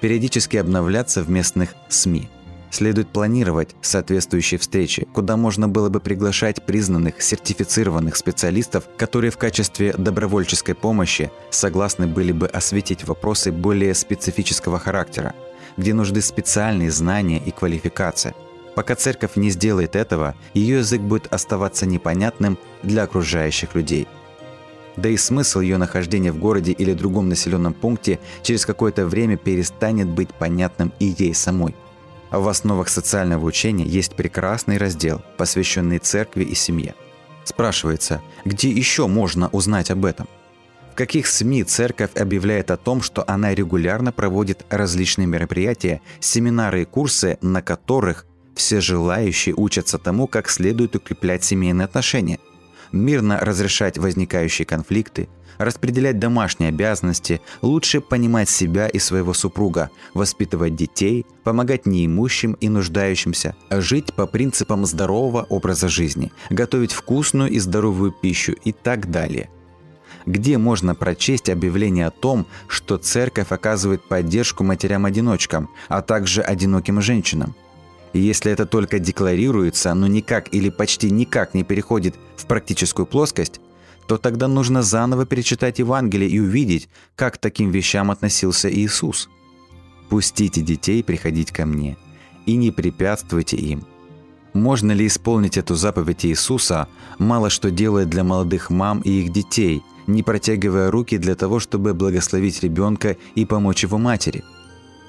Периодически 0.00 0.58
обновляться 0.58 1.22
в 1.22 1.30
местных 1.30 1.74
СМИ. 1.88 2.28
Следует 2.70 3.08
планировать 3.08 3.74
соответствующие 3.82 4.58
встречи, 4.58 5.06
куда 5.12 5.36
можно 5.36 5.68
было 5.68 5.88
бы 5.88 6.00
приглашать 6.00 6.64
признанных, 6.64 7.20
сертифицированных 7.20 8.16
специалистов, 8.16 8.84
которые 8.96 9.30
в 9.30 9.36
качестве 9.36 9.92
добровольческой 9.92 10.74
помощи 10.74 11.30
согласны 11.50 12.06
были 12.06 12.32
бы 12.32 12.46
осветить 12.46 13.04
вопросы 13.04 13.52
более 13.52 13.94
специфического 13.94 14.78
характера, 14.78 15.34
где 15.76 15.94
нужны 15.94 16.20
специальные 16.20 16.90
знания 16.90 17.42
и 17.44 17.50
квалификация. 17.50 18.34
Пока 18.74 18.94
церковь 18.94 19.36
не 19.36 19.50
сделает 19.50 19.96
этого, 19.96 20.34
ее 20.54 20.78
язык 20.78 21.00
будет 21.00 21.32
оставаться 21.32 21.84
непонятным 21.86 22.58
для 22.82 23.02
окружающих 23.02 23.74
людей. 23.74 24.08
Да 24.96 25.08
и 25.08 25.16
смысл 25.16 25.60
ее 25.60 25.78
нахождения 25.78 26.32
в 26.32 26.38
городе 26.38 26.72
или 26.72 26.92
другом 26.92 27.28
населенном 27.28 27.74
пункте 27.74 28.18
через 28.42 28.66
какое-то 28.66 29.06
время 29.06 29.36
перестанет 29.36 30.08
быть 30.08 30.34
понятным 30.34 30.92
и 30.98 31.14
ей 31.18 31.34
самой. 31.34 31.74
В 32.30 32.48
основах 32.48 32.88
социального 32.88 33.44
учения 33.44 33.84
есть 33.84 34.14
прекрасный 34.14 34.78
раздел, 34.78 35.22
посвященный 35.36 35.98
церкви 35.98 36.44
и 36.44 36.54
семье. 36.54 36.94
Спрашивается, 37.44 38.22
где 38.44 38.70
еще 38.70 39.06
можно 39.06 39.48
узнать 39.48 39.90
об 39.90 40.04
этом? 40.04 40.28
В 40.92 40.94
каких 40.94 41.26
СМИ 41.26 41.64
церковь 41.64 42.14
объявляет 42.16 42.70
о 42.70 42.76
том, 42.76 43.00
что 43.00 43.24
она 43.26 43.54
регулярно 43.54 44.12
проводит 44.12 44.66
различные 44.68 45.26
мероприятия, 45.26 46.02
семинары 46.20 46.82
и 46.82 46.84
курсы, 46.84 47.38
на 47.40 47.62
которых 47.62 48.26
все 48.54 48.82
желающие 48.82 49.54
учатся 49.54 49.96
тому, 49.96 50.26
как 50.26 50.50
следует 50.50 50.94
укреплять 50.94 51.44
семейные 51.44 51.86
отношения, 51.86 52.40
мирно 52.92 53.38
разрешать 53.40 53.96
возникающие 53.96 54.66
конфликты, 54.66 55.30
распределять 55.56 56.18
домашние 56.18 56.68
обязанности, 56.68 57.40
лучше 57.62 58.02
понимать 58.02 58.50
себя 58.50 58.86
и 58.86 58.98
своего 58.98 59.32
супруга, 59.32 59.88
воспитывать 60.12 60.76
детей, 60.76 61.24
помогать 61.42 61.86
неимущим 61.86 62.52
и 62.60 62.68
нуждающимся, 62.68 63.56
жить 63.70 64.12
по 64.12 64.26
принципам 64.26 64.84
здорового 64.84 65.46
образа 65.48 65.88
жизни, 65.88 66.32
готовить 66.50 66.92
вкусную 66.92 67.50
и 67.50 67.58
здоровую 67.60 68.12
пищу 68.12 68.52
и 68.52 68.72
так 68.72 69.10
далее. 69.10 69.48
Где 70.26 70.58
можно 70.58 70.94
прочесть 70.94 71.48
объявление 71.48 72.06
о 72.06 72.10
том, 72.10 72.46
что 72.68 72.96
церковь 72.96 73.50
оказывает 73.50 74.02
поддержку 74.04 74.64
матерям-одиночкам, 74.64 75.68
а 75.88 76.02
также 76.02 76.42
одиноким 76.42 77.00
женщинам? 77.00 77.54
И 78.12 78.20
если 78.20 78.52
это 78.52 78.66
только 78.66 78.98
декларируется, 78.98 79.94
но 79.94 80.06
никак 80.06 80.52
или 80.54 80.68
почти 80.68 81.10
никак 81.10 81.54
не 81.54 81.64
переходит 81.64 82.14
в 82.36 82.46
практическую 82.46 83.06
плоскость, 83.06 83.60
то 84.06 84.18
тогда 84.18 84.48
нужно 84.48 84.82
заново 84.82 85.26
перечитать 85.26 85.78
Евангелие 85.78 86.28
и 86.28 86.38
увидеть, 86.38 86.88
как 87.16 87.34
к 87.34 87.38
таким 87.38 87.70
вещам 87.70 88.10
относился 88.10 88.70
Иисус. 88.72 89.28
«Пустите 90.10 90.60
детей 90.60 91.02
приходить 91.02 91.52
ко 91.52 91.64
мне, 91.64 91.96
и 92.44 92.56
не 92.56 92.70
препятствуйте 92.70 93.56
им». 93.56 93.86
Можно 94.52 94.92
ли 94.92 95.06
исполнить 95.06 95.56
эту 95.56 95.74
заповедь 95.76 96.26
Иисуса, 96.26 96.88
мало 97.18 97.48
что 97.48 97.70
делает 97.70 98.10
для 98.10 98.22
молодых 98.22 98.68
мам 98.68 99.00
и 99.00 99.10
их 99.22 99.32
детей, 99.32 99.82
не 100.06 100.22
протягивая 100.22 100.90
руки 100.90 101.18
для 101.18 101.34
того, 101.34 101.60
чтобы 101.60 101.94
благословить 101.94 102.62
ребенка 102.62 103.16
и 103.34 103.44
помочь 103.44 103.82
его 103.82 103.98
матери? 103.98 104.44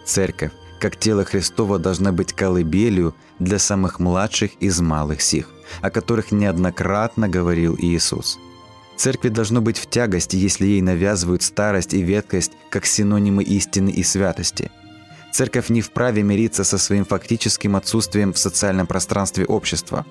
Церковь, 0.06 0.52
как 0.80 0.98
тело 0.98 1.24
Христово, 1.24 1.80
должна 1.80 2.12
быть 2.12 2.34
колыбелью 2.34 3.16
для 3.40 3.60
самых 3.60 4.00
младших 4.00 4.52
из 4.60 4.82
малых 4.82 5.22
сих, 5.22 5.50
о 5.82 5.90
которых 5.90 6.32
неоднократно 6.32 7.30
говорил 7.30 7.76
Иисус– 7.80 8.38
Церкви 8.96 9.30
должно 9.30 9.62
быть 9.62 9.78
в 9.78 9.90
тягости, 9.90 10.36
если 10.36 10.66
ей 10.66 10.82
навязывают 10.82 11.44
старость 11.44 11.94
и 11.94 12.02
веткость 12.02 12.52
как 12.70 12.86
синонимы 12.86 13.44
истины 13.44 13.90
и 13.90 14.04
святости. 14.04 14.72
Церковь 15.32 15.70
не 15.70 15.82
вправе 15.82 16.22
мириться 16.22 16.64
со 16.64 16.78
своим 16.78 17.06
фактическим 17.06 17.76
отсутствием 17.76 18.34
в 18.34 18.38
социальном 18.38 18.86
пространстве 18.86 19.46
общества. 19.46 20.06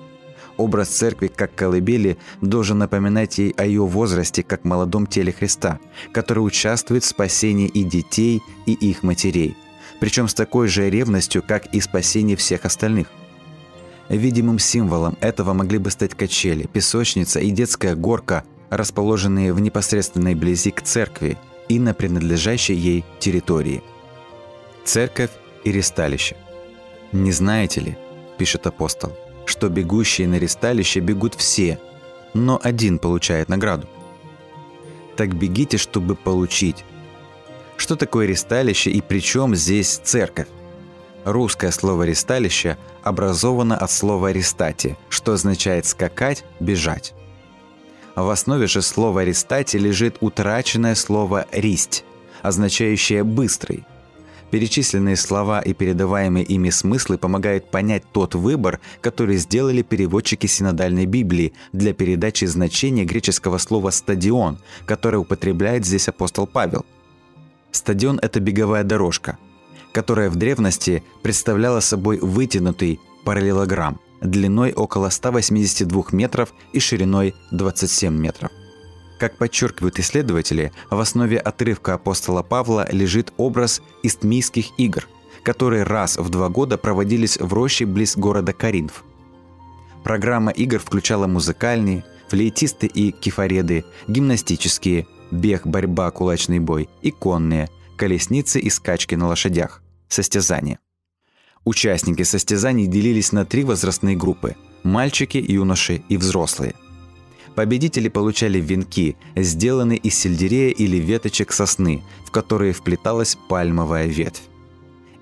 Образ 0.57 0.89
церкви 0.89 1.27
как 1.27 1.55
колыбели 1.55 2.17
должен 2.41 2.77
напоминать 2.77 3.37
ей 3.39 3.51
о 3.57 3.65
ее 3.65 3.85
возрасте 3.85 4.43
как 4.43 4.65
молодом 4.65 5.07
теле 5.07 5.31
Христа, 5.31 5.79
который 6.11 6.39
участвует 6.39 7.03
в 7.03 7.07
спасении 7.07 7.67
и 7.67 7.83
детей, 7.83 8.41
и 8.65 8.73
их 8.73 9.03
матерей, 9.03 9.57
причем 9.99 10.27
с 10.27 10.33
такой 10.33 10.67
же 10.67 10.89
ревностью, 10.89 11.41
как 11.41 11.65
и 11.73 11.81
спасении 11.81 12.35
всех 12.35 12.65
остальных– 12.65 13.07
Видимым 14.09 14.59
символом 14.59 15.17
этого 15.21 15.53
могли 15.53 15.77
бы 15.77 15.89
стать 15.89 16.13
качели, 16.13 16.67
песочница 16.67 17.39
и 17.39 17.51
детская 17.51 17.95
горка, 17.95 18.43
расположенные 18.69 19.53
в 19.53 19.59
непосредственной 19.59 20.35
близи 20.35 20.71
к 20.71 20.81
церкви 20.81 21.37
и 21.69 21.79
на 21.79 21.93
принадлежащей 21.93 22.75
ей 22.75 23.05
территории. 23.19 23.81
Церковь 24.83 25.31
и 25.63 25.71
ресталище. 25.71 26.35
«Не 27.11 27.31
знаете 27.31 27.81
ли,— 27.81 27.97
пишет 28.37 28.67
апостол,— 28.67 29.15
что 29.45 29.69
бегущие 29.69 30.27
на 30.27 30.35
ресталище 30.35 30.99
бегут 30.99 31.35
все, 31.35 31.79
но 32.33 32.59
один 32.61 32.99
получает 32.99 33.49
награду? 33.49 33.87
Так 35.15 35.35
бегите, 35.35 35.77
чтобы 35.77 36.15
получить. 36.15 36.83
Что 37.77 37.95
такое 37.95 38.25
ресталище 38.27 38.91
и 38.91 39.01
при 39.01 39.19
чем 39.19 39.55
здесь 39.55 39.97
церковь? 40.03 40.47
Русское 41.25 41.71
слово 41.71 42.03
«ресталище» 42.03 42.77
образовано 43.01 43.77
от 43.77 43.91
слова 43.91 44.31
«рестати», 44.31 44.97
что 45.09 45.33
означает 45.33 45.85
«скакать», 45.85 46.43
«бежать». 46.59 47.13
В 48.15 48.29
основе 48.29 48.67
же 48.67 48.81
слова 48.81 49.23
«ристати» 49.23 49.77
лежит 49.77 50.17
утраченное 50.19 50.95
слово 50.95 51.45
«ристь», 51.51 52.03
означающее 52.41 53.23
«быстрый». 53.23 53.85
Перечисленные 54.53 55.15
слова 55.15 55.61
и 55.61 55.73
передаваемые 55.73 56.45
ими 56.45 56.69
смыслы 56.69 57.17
помогают 57.17 57.71
понять 57.71 58.03
тот 58.11 58.35
выбор, 58.35 58.79
который 59.01 59.37
сделали 59.37 59.81
переводчики 59.81 60.45
синодальной 60.45 61.07
Библии 61.07 61.53
для 61.71 61.91
передачи 61.91 62.45
значения 62.45 63.03
греческого 63.03 63.57
слова 63.57 63.89
«стадион», 63.89 64.59
которое 64.85 65.17
употребляет 65.17 65.87
здесь 65.87 66.07
апостол 66.07 66.45
Павел. 66.45 66.85
Стадион– 67.71 68.19
это 68.21 68.39
беговая 68.39 68.83
дорожка, 68.83 69.39
которая 69.91 70.29
в 70.29 70.35
древности 70.35 71.03
представляла 71.23 71.79
собой 71.79 72.19
вытянутый 72.19 72.99
параллелограмм– 73.25 73.99
длиной 74.21 74.71
около 74.71 75.09
182 75.09 76.03
метров 76.11 76.53
и 76.73 76.79
шириной 76.79 77.33
27 77.49 78.13
метров. 78.13 78.51
Как 79.23 79.37
подчеркивают 79.37 79.99
исследователи, 79.99 80.73
в 80.89 80.99
основе 80.99 81.37
отрывка 81.37 81.93
апостола 81.93 82.43
Павла 82.43 82.85
лежит 82.91 83.31
образ 83.37 83.81
истмийских 84.01 84.77
игр, 84.77 85.07
которые 85.43 85.83
раз 85.83 86.17
в 86.17 86.27
два 86.27 86.49
года 86.49 86.77
проводились 86.77 87.37
в 87.37 87.53
роще 87.53 87.85
близ 87.85 88.17
города 88.17 88.51
Каринф. 88.51 89.05
Программа 90.03 90.51
игр 90.51 90.77
включала 90.77 91.25
музыкальные, 91.27 92.03
флейтисты 92.27 92.85
и 92.85 93.11
кефареды, 93.11 93.85
гимнастические, 94.09 95.07
бег, 95.31 95.65
борьба, 95.65 96.11
кулачный 96.11 96.59
бой 96.59 96.89
и 97.01 97.09
конные, 97.11 97.69
колесницы 97.95 98.59
и 98.59 98.69
скачки 98.69 99.15
на 99.15 99.29
лошадях, 99.29 99.81
состязания. 100.09 100.79
Участники 101.63 102.23
состязаний 102.23 102.87
делились 102.87 103.31
на 103.31 103.45
три 103.45 103.63
возрастные 103.63 104.17
группы– 104.17 104.57
мальчики, 104.83 105.37
юноши 105.37 106.03
и 106.09 106.17
взрослые. 106.17 106.75
Победители 107.55 108.07
получали 108.07 108.59
венки, 108.59 109.15
сделанные 109.35 109.99
из 109.99 110.15
сельдерея 110.15 110.71
или 110.71 110.97
веточек 110.97 111.51
сосны, 111.51 112.03
в 112.25 112.31
которые 112.31 112.73
вплеталась 112.73 113.37
пальмовая 113.47 114.07
ветвь. 114.07 114.41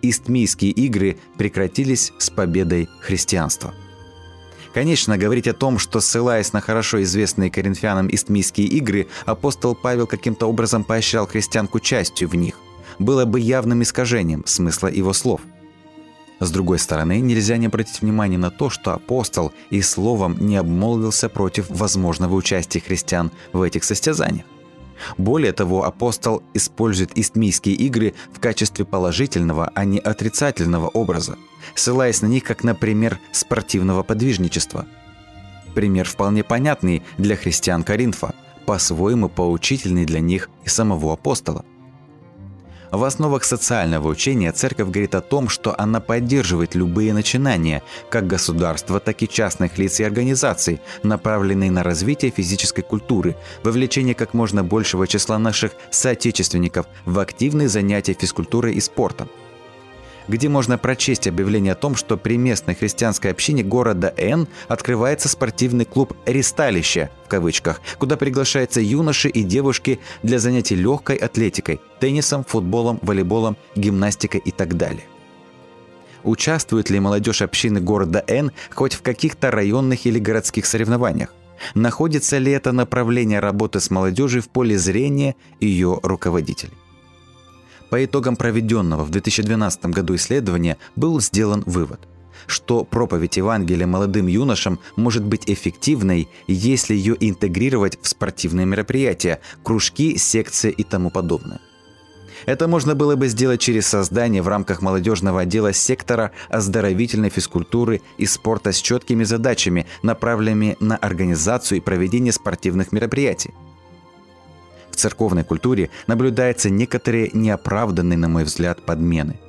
Истмийские 0.02 0.72
игры 0.72 1.18
прекратились 1.38 2.14
с 2.18 2.30
победой 2.30 2.88
христианства. 3.02 3.74
Конечно, 4.74 5.18
говорить 5.18 5.50
о 5.50 5.54
том, 5.54 5.78
что 5.78 6.00
ссылаясь 6.00 6.54
на 6.54 6.62
хорошо 6.62 7.04
известные 7.04 7.52
коринфянам 7.52 8.08
истмийские 8.10 8.68
игры, 8.68 9.08
апостол 9.26 9.76
Павел 9.76 10.08
каким-то 10.08 10.48
образом 10.48 10.86
поощрял 10.86 11.28
христиан 11.28 11.68
к 11.68 11.76
участию 11.76 12.30
в 12.30 12.36
них, 12.36 12.56
было 12.98 13.26
бы 13.26 13.42
явным 13.42 13.84
искажением 13.84 14.44
смысла 14.46 14.88
его 14.88 15.12
слов– 15.12 15.42
с 16.42 16.50
другой 16.50 16.80
стороны, 16.80 17.20
нельзя 17.20 17.58
не 17.58 17.68
обратить 17.68 18.02
внимание 18.02 18.40
на 18.40 18.50
то, 18.50 18.72
что 18.72 18.94
апостол 18.94 19.54
и 19.70 19.82
словом 19.82 20.38
не 20.40 20.58
обмолвился 20.58 21.30
против 21.30 21.70
возможного 21.70 22.34
участия 22.34 22.80
христиан 22.80 23.32
в 23.54 23.62
этих 23.62 23.84
состязаниях. 23.84 24.46
Более 25.20 25.52
того, 25.54 25.86
апостол 25.86 26.42
использует 26.56 27.16
истмийские 27.16 27.76
игры 27.76 28.16
в 28.34 28.40
качестве 28.40 28.86
положительного, 28.86 29.72
а 29.76 29.86
не 29.86 30.00
отрицательного 30.00 30.88
образа, 30.88 31.38
ссылаясь 31.76 32.24
на 32.24 32.28
них 32.28 32.44
как 32.44 32.64
на 32.64 32.74
пример 32.74 33.20
спортивного 33.32 34.02
подвижничества. 34.02 34.88
Пример 35.76 36.08
вполне 36.08 36.44
понятный 36.44 37.04
для 37.20 37.36
христиан 37.36 37.84
Коринфа, 37.84 38.34
по-своему 38.66 39.30
поучительный 39.30 40.06
для 40.06 40.20
них 40.20 40.50
и 40.64 40.70
самого 40.70 41.14
апостола. 41.14 41.66
В 42.92 43.06
основах 43.06 43.46
социального 43.46 44.10
учения 44.10 44.52
церковь 44.52 44.90
говорит 44.90 45.16
о 45.16 45.22
том, 45.22 45.48
что 45.48 45.74
она 45.80 46.02
поддерживает 46.02 46.76
любые 46.76 47.14
начинания, 47.14 47.84
как 48.10 48.28
государства, 48.28 49.00
так 49.00 49.24
и 49.24 49.30
частных 49.30 49.78
лиц 49.78 50.02
и 50.02 50.04
организаций, 50.04 50.82
направленные 51.02 51.72
на 51.72 51.84
развитие 51.84 52.32
физической 52.32 52.82
культуры, 52.82 53.38
вовлечение 53.64 54.14
как 54.14 54.34
можно 54.34 54.62
большего 54.62 55.08
числа 55.08 55.40
наших 55.40 55.72
соотечественников 55.90 56.86
в 57.06 57.18
активные 57.20 57.70
занятия 57.70 58.14
физкультурой 58.14 58.74
и 58.74 58.82
спортом 58.82 59.30
где 60.28 60.50
можно 60.50 60.78
прочесть 60.78 61.28
объявление 61.28 61.74
о 61.74 61.76
том, 61.76 61.96
что 61.96 62.18
при 62.18 62.38
местной 62.38 62.76
христианской 62.76 63.32
общине 63.32 63.64
города 63.64 64.14
Н 64.18 64.48
открывается 64.68 65.30
спортивный 65.30 65.86
клуб 65.86 66.14
«Ристалище» 66.26 67.10
в 67.26 67.28
кавычках, 67.28 67.82
куда 67.98 68.18
приглашаются 68.18 68.82
юноши 68.82 69.30
и 69.30 69.44
девушки 69.44 70.00
для 70.24 70.40
занятий 70.40 70.76
легкой 70.76 71.16
атлетикой, 71.18 71.80
теннисом, 72.00 72.44
футболом, 72.44 73.00
волейболом, 73.02 73.58
гимнастикой 73.76 74.42
и 74.44 74.52
так 74.52 74.76
далее. 74.76 75.04
Участвует 76.24 76.90
ли 76.90 77.00
молодежь 77.00 77.42
общины 77.42 77.80
города 77.80 78.24
Н 78.28 78.52
хоть 78.74 78.94
в 78.94 79.02
каких-то 79.02 79.50
районных 79.50 80.06
или 80.06 80.20
городских 80.20 80.66
соревнованиях? 80.66 81.34
Находится 81.76 82.38
ли 82.38 82.52
это 82.52 82.72
направление 82.72 83.40
работы 83.40 83.80
с 83.80 83.90
молодежью 83.90 84.42
в 84.42 84.50
поле 84.50 84.78
зрения 84.78 85.36
ее 85.60 86.00
руководителей? 86.04 86.74
По 87.92 88.06
итогам 88.06 88.38
проведенного 88.38 89.04
в 89.04 89.10
2012 89.10 89.88
году 89.88 90.16
исследования 90.16 90.78
был 90.96 91.20
сделан 91.20 91.62
вывод, 91.66 92.00
что 92.48 92.86
проповедь 92.86 93.36
Евангелия 93.36 93.86
молодым 93.86 94.28
юношам 94.28 94.80
может 94.96 95.26
быть 95.26 95.44
эффективной, 95.48 96.30
если 96.48 96.96
ее 96.96 97.18
интегрировать 97.20 98.00
в 98.02 98.08
спортивные 98.08 98.66
мероприятия, 98.66 99.42
кружки, 99.62 100.18
секции 100.18 100.72
и 100.72 100.84
тому 100.86 101.10
подобное. 101.10 101.60
Это 102.46 102.70
можно 102.70 102.96
было 102.96 103.18
бы 103.18 103.28
сделать 103.28 103.60
через 103.60 103.88
создание 103.88 104.42
в 104.42 104.48
рамках 104.48 104.82
молодежного 104.82 105.42
отдела 105.42 105.74
сектора 105.74 106.32
оздоровительной 106.48 107.30
физкультуры 107.30 108.02
и 108.18 108.26
спорта 108.26 108.72
с 108.72 108.78
четкими 108.78 109.26
задачами, 109.26 109.86
направленными 110.02 110.78
на 110.80 110.96
организацию 110.96 111.80
и 111.80 111.82
проведение 111.82 112.32
спортивных 112.32 112.94
мероприятий– 112.94 113.54
церковной 115.02 115.44
культуре 115.44 115.90
наблюдаются 116.08 116.70
некоторые 116.70 117.32
неоправданные, 117.34 118.18
на 118.18 118.30
мой 118.30 118.44
взгляд, 118.44 118.82
подмены. 118.84 119.40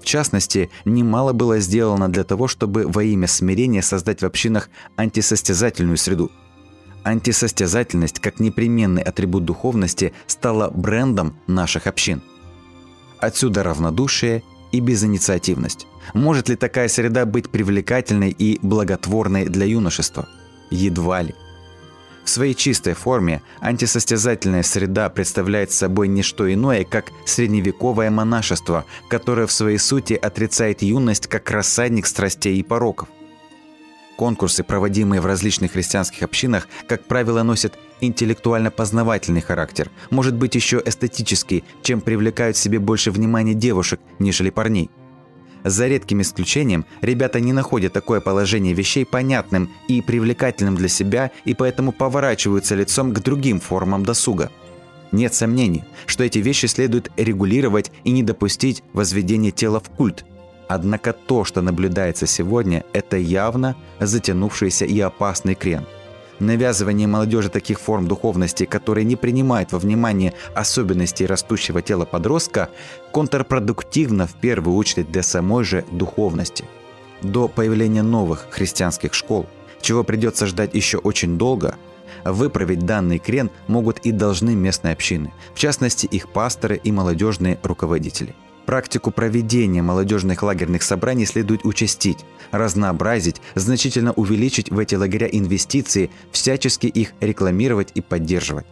В 0.00 0.04
частности, 0.04 0.70
немало 0.84 1.32
было 1.32 1.58
сделано 1.58 2.08
для 2.08 2.24
того, 2.24 2.48
чтобы 2.48 2.86
во 2.86 3.02
имя 3.02 3.26
смирения 3.26 3.82
создать 3.82 4.22
в 4.22 4.26
общинах 4.26 4.70
антисостязательную 4.96 5.96
среду. 5.96 6.30
Антисостязательность, 7.04 8.20
как 8.20 8.40
непременный 8.40 9.02
атрибут 9.02 9.44
духовности, 9.44 10.12
стала 10.26 10.70
брендом 10.70 11.36
наших 11.46 11.86
общин. 11.86 12.22
Отсюда 13.18 13.62
равнодушие 13.62 14.42
и 14.72 14.80
безинициативность. 14.80 15.86
Может 16.14 16.48
ли 16.48 16.56
такая 16.56 16.88
среда 16.88 17.24
быть 17.26 17.50
привлекательной 17.50 18.30
и 18.30 18.58
благотворной 18.62 19.46
для 19.46 19.66
юношества? 19.66 20.28
Едва 20.70 21.22
ли– 21.22 21.34
в 22.28 22.30
своей 22.30 22.52
чистой 22.52 22.92
форме 22.92 23.40
антисостязательная 23.62 24.62
среда 24.62 25.08
представляет 25.08 25.72
собой 25.72 26.08
не 26.08 26.22
что 26.22 26.52
иное, 26.52 26.84
как 26.84 27.06
средневековое 27.24 28.10
монашество, 28.10 28.84
которое 29.08 29.46
в 29.46 29.52
своей 29.52 29.78
сути 29.78 30.12
отрицает 30.12 30.82
юность 30.82 31.26
как 31.26 31.50
рассадник 31.50 32.06
страстей 32.06 32.58
и 32.58 32.62
пороков. 32.62 33.08
Конкурсы, 34.18 34.62
проводимые 34.62 35.22
в 35.22 35.26
различных 35.26 35.72
христианских 35.72 36.22
общинах, 36.22 36.68
как 36.86 37.04
правило, 37.04 37.42
носят 37.42 37.78
интеллектуально-познавательный 38.02 39.40
характер, 39.40 39.90
может 40.10 40.34
быть 40.34 40.54
еще 40.54 40.82
эстетический, 40.84 41.64
чем 41.80 42.02
привлекают 42.02 42.58
себе 42.58 42.78
больше 42.78 43.10
внимания 43.10 43.54
девушек, 43.54 44.00
нежели 44.18 44.50
парней– 44.50 44.90
за 45.64 45.86
редким 45.88 46.22
исключением, 46.22 46.84
ребята 47.00 47.40
не 47.40 47.52
находят 47.52 47.92
такое 47.92 48.20
положение 48.20 48.74
вещей 48.74 49.04
понятным 49.04 49.70
и 49.88 50.00
привлекательным 50.02 50.76
для 50.76 50.88
себя 50.88 51.30
и 51.44 51.54
поэтому 51.54 51.92
поворачиваются 51.92 52.74
лицом 52.74 53.12
к 53.12 53.20
другим 53.20 53.60
формам 53.60 54.04
досуга. 54.04 54.50
Нет 55.10 55.34
сомнений, 55.34 55.84
что 56.06 56.24
эти 56.24 56.38
вещи 56.38 56.66
следует 56.66 57.10
регулировать 57.16 57.90
и 58.04 58.10
не 58.10 58.22
допустить 58.22 58.82
возведения 58.92 59.50
тела 59.50 59.80
в 59.80 59.88
культ. 59.88 60.24
Однако 60.68 61.14
то, 61.14 61.44
что 61.44 61.62
наблюдается 61.62 62.26
сегодня, 62.26 62.84
это 62.92 63.16
явно 63.16 63.74
затянувшийся 64.00 64.84
и 64.84 65.00
опасный 65.00 65.54
крен– 65.54 65.86
навязывание 66.40 67.06
молодежи 67.06 67.48
таких 67.48 67.80
форм 67.80 68.06
духовности, 68.06 68.64
которые 68.64 69.04
не 69.04 69.16
принимают 69.16 69.72
во 69.72 69.78
внимание 69.78 70.34
особенностей 70.54 71.26
растущего 71.26 71.82
тела 71.82 72.04
подростка, 72.04 72.70
контрпродуктивно 73.12 74.26
в 74.26 74.34
первую 74.34 74.76
очередь 74.76 75.10
для 75.10 75.22
самой 75.22 75.64
же 75.64 75.84
духовности. 75.90 76.64
До 77.22 77.48
появления 77.48 78.02
новых 78.02 78.46
христианских 78.50 79.14
школ, 79.14 79.46
чего 79.80 80.04
придется 80.04 80.46
ждать 80.46 80.74
еще 80.74 80.98
очень 80.98 81.38
долго, 81.38 81.76
выправить 82.24 82.86
данный 82.86 83.18
крен 83.18 83.50
могут 83.66 83.98
и 83.98 84.12
должны 84.12 84.54
местные 84.54 84.92
общины, 84.92 85.32
в 85.54 85.58
частности 85.58 86.06
их 86.06 86.28
пасторы 86.28 86.80
и 86.82 86.92
молодежные 86.92 87.58
руководители– 87.62 88.34
Практику 88.68 89.10
проведения 89.10 89.80
молодежных 89.80 90.42
лагерных 90.42 90.82
собраний 90.82 91.24
следует 91.24 91.64
участить, 91.64 92.18
разнообразить, 92.50 93.40
значительно 93.54 94.12
увеличить 94.12 94.70
в 94.70 94.78
эти 94.78 94.94
лагеря 94.94 95.26
инвестиции, 95.26 96.10
всячески 96.32 96.86
их 96.86 97.14
рекламировать 97.20 97.92
и 97.94 98.02
поддерживать. 98.02 98.66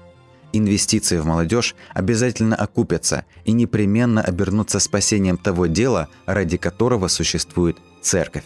Инвестиции 0.53 1.17
в 1.17 1.25
молодежь 1.25 1.75
обязательно 1.95 2.57
окупятся 2.57 3.25
и 3.47 3.53
непременно 3.53 4.21
обернутся 4.21 4.81
спасением 4.81 5.39
того 5.39 5.65
дела, 5.65 6.09
ради 6.27 6.59
которого 6.59 7.09
существует 7.09 7.79
церковь. 8.03 8.45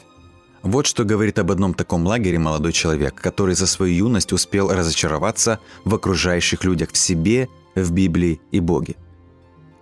Вот 0.63 0.87
что 0.87 1.03
говорит 1.03 1.41
об 1.41 1.51
одном 1.51 1.75
таком 1.75 2.07
лагере 2.07 2.39
молодой 2.39 2.73
человек, 2.73 3.17
который 3.17 3.57
за 3.57 3.67
свою 3.67 3.93
юность 4.07 4.33
успел 4.33 4.73
разочароваться 4.73 5.59
в 5.85 5.97
окружающих 5.97 6.63
людях 6.63 6.93
в 6.93 6.97
себе, 6.97 7.49
в 7.75 7.91
Библии 7.91 8.41
и 8.53 8.61
Боге. 8.61 8.95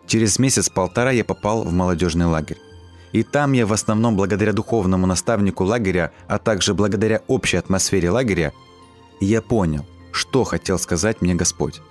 Через 0.09 0.39
месяц-полтора 0.39 1.11
я 1.11 1.23
попал 1.23 1.63
в 1.63 1.73
молодежный 1.73 2.25
лагерь. 2.25 2.59
И 3.13 3.23
там 3.23 3.53
я 3.53 3.67
в 3.67 3.75
основном 3.75 4.17
благодаря 4.17 4.55
духовному 4.55 5.07
наставнику 5.07 5.65
лагеря, 5.65 6.13
а 6.27 6.39
также 6.39 6.73
благодаря 6.73 7.21
общей 7.29 7.59
атмосфере 7.59 8.11
лагеря, 8.11 8.53
я 9.21 9.43
понял, 9.43 9.85
что 10.11 10.45
хотел 10.45 10.79
сказать 10.79 11.21
мне 11.21 11.35
Господь. 11.35 11.83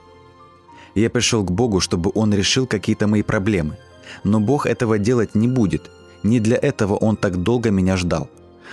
Я 0.95 1.11
пришел 1.11 1.43
к 1.43 1.51
Богу, 1.51 1.79
чтобы 1.79 2.11
Он 2.15 2.33
решил 2.33 2.65
какие-то 2.65 3.07
мои 3.07 3.21
проблемы. 3.21 3.77
Но 4.23 4.39
Бог 4.39 4.65
этого 4.65 4.97
делать 4.97 5.35
не 5.35 5.47
будет. 5.47 5.91
Не 6.23 6.39
для 6.39 6.57
этого 6.57 6.95
Он 6.95 7.17
так 7.17 7.37
долго 7.37 7.69
меня 7.69 7.97
ждал. 7.97 8.29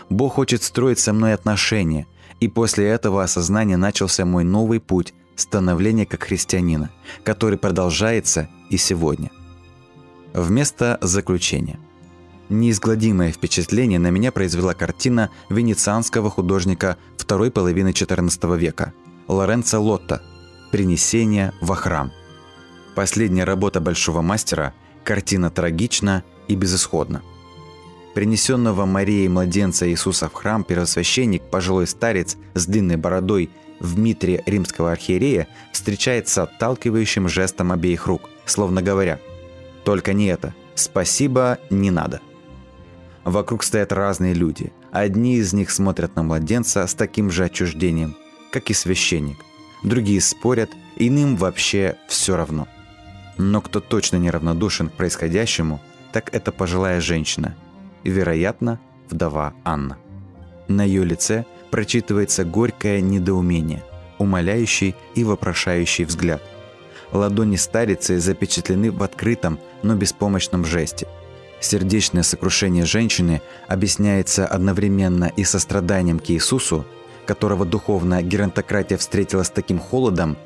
Бог 0.08 0.34
хочет 0.34 0.62
строить 0.62 0.98
со 0.98 1.12
мной 1.12 1.34
отношения. 1.34 2.06
И 2.40 2.48
после 2.48 2.88
этого 2.88 3.22
осознания 3.22 3.76
начался 3.76 4.24
мой 4.24 4.44
новый 4.44 4.80
путь 4.80 5.12
становления 5.36 6.06
как 6.06 6.22
христианина, 6.22 6.90
который 7.24 7.58
продолжается 7.58 8.48
и 8.70 8.76
сегодня. 8.76 9.30
Вместо 10.34 10.98
заключения. 11.00 11.78
Неизгладимое 12.48 13.30
впечатление 13.30 14.00
на 14.00 14.10
меня 14.10 14.32
произвела 14.32 14.74
картина 14.74 15.30
венецианского 15.48 16.28
художника 16.28 16.96
второй 17.16 17.52
половины 17.52 17.90
XIV 17.90 18.58
века 18.58 18.92
Лоренцо 19.28 19.80
Лотто 19.80 20.22
«Принесение 20.72 21.52
во 21.60 21.76
храм». 21.76 22.10
Последняя 22.96 23.44
работа 23.44 23.80
большого 23.80 24.22
мастера, 24.22 24.74
картина 25.04 25.50
трагична 25.50 26.24
и 26.48 26.56
безысходна. 26.56 27.22
Принесенного 28.16 28.86
Марией 28.86 29.28
младенца 29.28 29.88
Иисуса 29.88 30.28
в 30.28 30.32
храм 30.32 30.64
первосвященник, 30.64 31.44
пожилой 31.44 31.86
старец 31.86 32.36
с 32.54 32.66
длинной 32.66 32.96
бородой 32.96 33.50
в 33.78 34.00
митре 34.00 34.42
римского 34.46 34.90
архиерея 34.90 35.46
встречает 35.72 36.26
с 36.26 36.38
отталкивающим 36.38 37.28
жестом 37.28 37.70
обеих 37.70 38.08
рук, 38.08 38.28
словно 38.46 38.82
говоря 38.82 39.20
«Только 39.84 40.12
не 40.12 40.26
это. 40.26 40.54
Спасибо, 40.74 41.58
не 41.70 41.90
надо». 41.90 42.20
Вокруг 43.24 43.62
стоят 43.62 43.92
разные 43.92 44.34
люди. 44.34 44.72
Одни 44.92 45.36
из 45.36 45.52
них 45.52 45.70
смотрят 45.70 46.14
на 46.16 46.22
младенца 46.22 46.86
с 46.86 46.94
таким 46.94 47.30
же 47.30 47.44
отчуждением, 47.44 48.16
как 48.52 48.70
и 48.70 48.74
священник. 48.74 49.38
Другие 49.82 50.20
спорят, 50.20 50.70
иным 50.96 51.36
вообще 51.36 51.96
все 52.08 52.36
равно. 52.36 52.68
Но 53.38 53.60
кто 53.60 53.80
точно 53.80 54.16
неравнодушен 54.16 54.88
к 54.88 54.92
происходящему, 54.92 55.80
так 56.12 56.32
это 56.32 56.52
пожилая 56.52 57.00
женщина, 57.00 57.56
вероятно, 58.04 58.78
вдова 59.08 59.54
Анна. 59.64 59.98
На 60.68 60.84
ее 60.84 61.04
лице 61.04 61.44
прочитывается 61.70 62.44
горькое 62.44 63.02
недоумение, 63.02 63.82
умоляющий 64.18 64.94
и 65.14 65.24
вопрошающий 65.24 66.04
взгляд. 66.04 66.42
Ладони 67.12 67.56
старицы 67.56 68.18
запечатлены 68.18 68.90
в 68.90 69.02
открытом, 69.02 69.58
но 69.82 69.94
беспомощном 69.94 70.64
жесте. 70.64 71.06
Сердечное 71.60 72.22
сокрушение 72.22 72.84
женщины 72.84 73.40
объясняется 73.68 74.46
одновременно 74.46 75.32
и 75.36 75.44
состраданием 75.44 76.18
к 76.18 76.30
Иисусу, 76.30 76.84
которого 77.26 77.64
духовная 77.64 78.22
геронтократия 78.22 78.98
встретила 78.98 79.42
с 79.42 79.50
таким 79.50 79.78
холодом, 79.78 80.36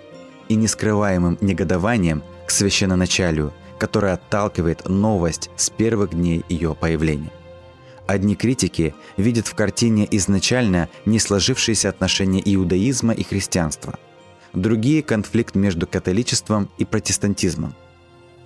и 0.49 0.55
нескрываемым 0.55 1.39
негодованием 1.41 2.23
к 2.47 2.51
священноначалию, 2.51 3.53
которое 3.79 4.15
отталкивает 4.15 4.89
новость 4.89 5.51
с 5.57 5.71
первых 5.71 6.11
дней 6.11 6.45
ее 6.49 6.75
появления. 6.75 7.31
Одни 8.07 8.35
критики 8.35 8.95
видят 9.19 9.47
в 9.47 9.55
картине 9.55 10.09
изначально 10.11 10.89
не 11.05 11.19
сложившиеся 11.19 11.91
отношения 11.91 12.43
иудаизма 12.43 13.13
и 13.13 13.23
христианства. 13.23 13.99
Другие– 14.59 15.03
конфликт 15.05 15.55
между 15.55 15.87
католичеством 15.87 16.69
и 16.79 16.85
протестантизмом. 16.85 17.77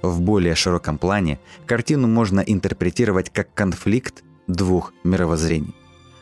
В 0.02 0.20
более 0.20 0.54
широком 0.54 0.98
плане 0.98 1.40
картину 1.64 2.06
можно 2.06 2.40
интерпретировать 2.40 3.30
как 3.30 3.54
конфликт 3.54 4.22
двух 4.46 4.92
мировоззрений. 5.04 5.74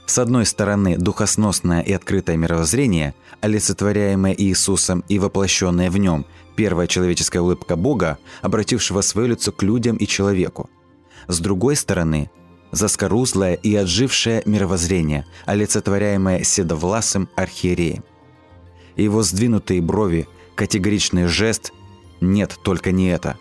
С 0.06 0.18
одной 0.18 0.46
стороны, 0.46 0.96
духосносное 0.96 1.80
и 1.80 1.92
открытое 1.92 2.36
мировоззрение, 2.36 3.16
олицетворяемое 3.40 4.32
Иисусом 4.38 5.02
и 5.08 5.18
воплощенное 5.18 5.90
в 5.90 5.98
нем, 5.98 6.24
первая 6.54 6.86
человеческая 6.86 7.40
улыбка 7.40 7.74
Бога, 7.74 8.18
обратившего 8.42 9.00
свое 9.00 9.30
лицо 9.30 9.50
к 9.50 9.60
людям 9.64 9.96
и 9.96 10.06
человеку. 10.06 10.70
С 11.26 11.40
другой 11.40 11.74
стороны, 11.74 12.30
заскорузлое 12.70 13.54
и 13.54 13.74
отжившее 13.74 14.42
мировоззрение, 14.46 15.26
олицетворяемое 15.46 16.44
седовласым 16.44 17.28
архиереем. 17.34 18.04
Его 18.96 19.22
сдвинутые 19.22 19.80
брови, 19.80 20.28
категоричный 20.54 21.26
жест 21.26 21.72
«нет, 22.20 22.58
только 22.62 22.92
не 22.92 23.08
это» 23.08 23.36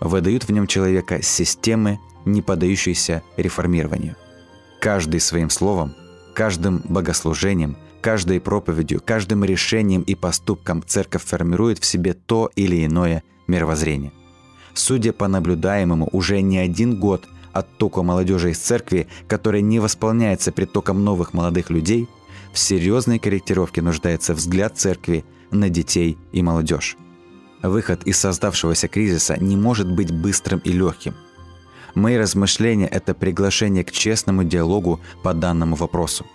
выдают 0.00 0.44
в 0.44 0.50
нем 0.50 0.66
человека 0.66 1.22
системы, 1.22 1.98
не 2.24 2.42
поддающейся 2.42 3.22
реформированию. 3.36 4.16
Каждый 4.80 5.20
своим 5.20 5.50
словом, 5.50 5.94
каждым 6.34 6.82
богослужением, 6.84 7.76
каждой 8.00 8.40
проповедью, 8.40 9.00
каждым 9.04 9.44
решением 9.44 10.02
и 10.02 10.14
поступком 10.14 10.82
церковь 10.86 11.24
формирует 11.24 11.78
в 11.78 11.86
себе 11.86 12.12
то 12.12 12.50
или 12.54 12.84
иное 12.84 13.22
мировоззрение. 13.46 14.12
Судя 14.74 15.12
по 15.12 15.28
наблюдаемому, 15.28 16.08
уже 16.12 16.40
не 16.42 16.58
один 16.58 16.98
год 16.98 17.26
оттоку 17.52 18.02
молодежи 18.02 18.50
из 18.50 18.58
церкви, 18.58 19.06
который 19.28 19.62
не 19.62 19.78
восполняется 19.78 20.52
притоком 20.52 21.04
новых 21.04 21.32
молодых 21.32 21.70
людей, 21.70 22.08
в 22.54 22.58
серьезной 22.58 23.18
корректировке 23.18 23.82
нуждается 23.82 24.32
взгляд 24.32 24.78
церкви 24.78 25.24
на 25.50 25.68
детей 25.68 26.16
и 26.32 26.40
молодежь. 26.40 26.96
Выход 27.62 28.04
из 28.04 28.16
создавшегося 28.18 28.86
кризиса 28.86 29.36
не 29.38 29.56
может 29.56 29.90
быть 29.90 30.12
быстрым 30.12 30.60
и 30.60 30.70
легким. 30.70 31.14
Мои 31.96 32.16
размышления– 32.16 32.86
это 32.90 33.12
приглашение 33.12 33.82
к 33.82 33.90
честному 33.90 34.44
диалогу 34.44 35.00
по 35.24 35.34
данному 35.34 35.74
вопросу. 35.74 36.26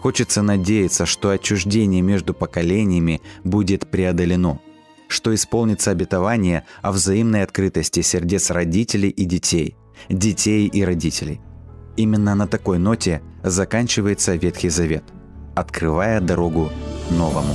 Хочется 0.00 0.40
надеяться, 0.40 1.04
что 1.04 1.28
отчуждение 1.28 2.00
между 2.00 2.32
поколениями 2.32 3.20
будет 3.44 3.90
преодолено, 3.90 4.60
что 5.08 5.34
исполнится 5.34 5.90
обетование 5.90 6.64
о 6.80 6.90
взаимной 6.92 7.42
открытости 7.42 8.00
сердец 8.00 8.50
родителей 8.50 9.10
и 9.10 9.26
детей, 9.26 9.76
детей 10.08 10.68
и 10.68 10.82
родителей. 10.84 11.40
Именно 11.98 12.34
на 12.34 12.46
такой 12.46 12.78
ноте 12.78 13.20
заканчивается 13.42 14.36
Ветхий 14.36 14.70
Завет, 14.70 15.04
открывая 15.54 16.20
дорогу 16.20 16.70
новому. 17.10 17.54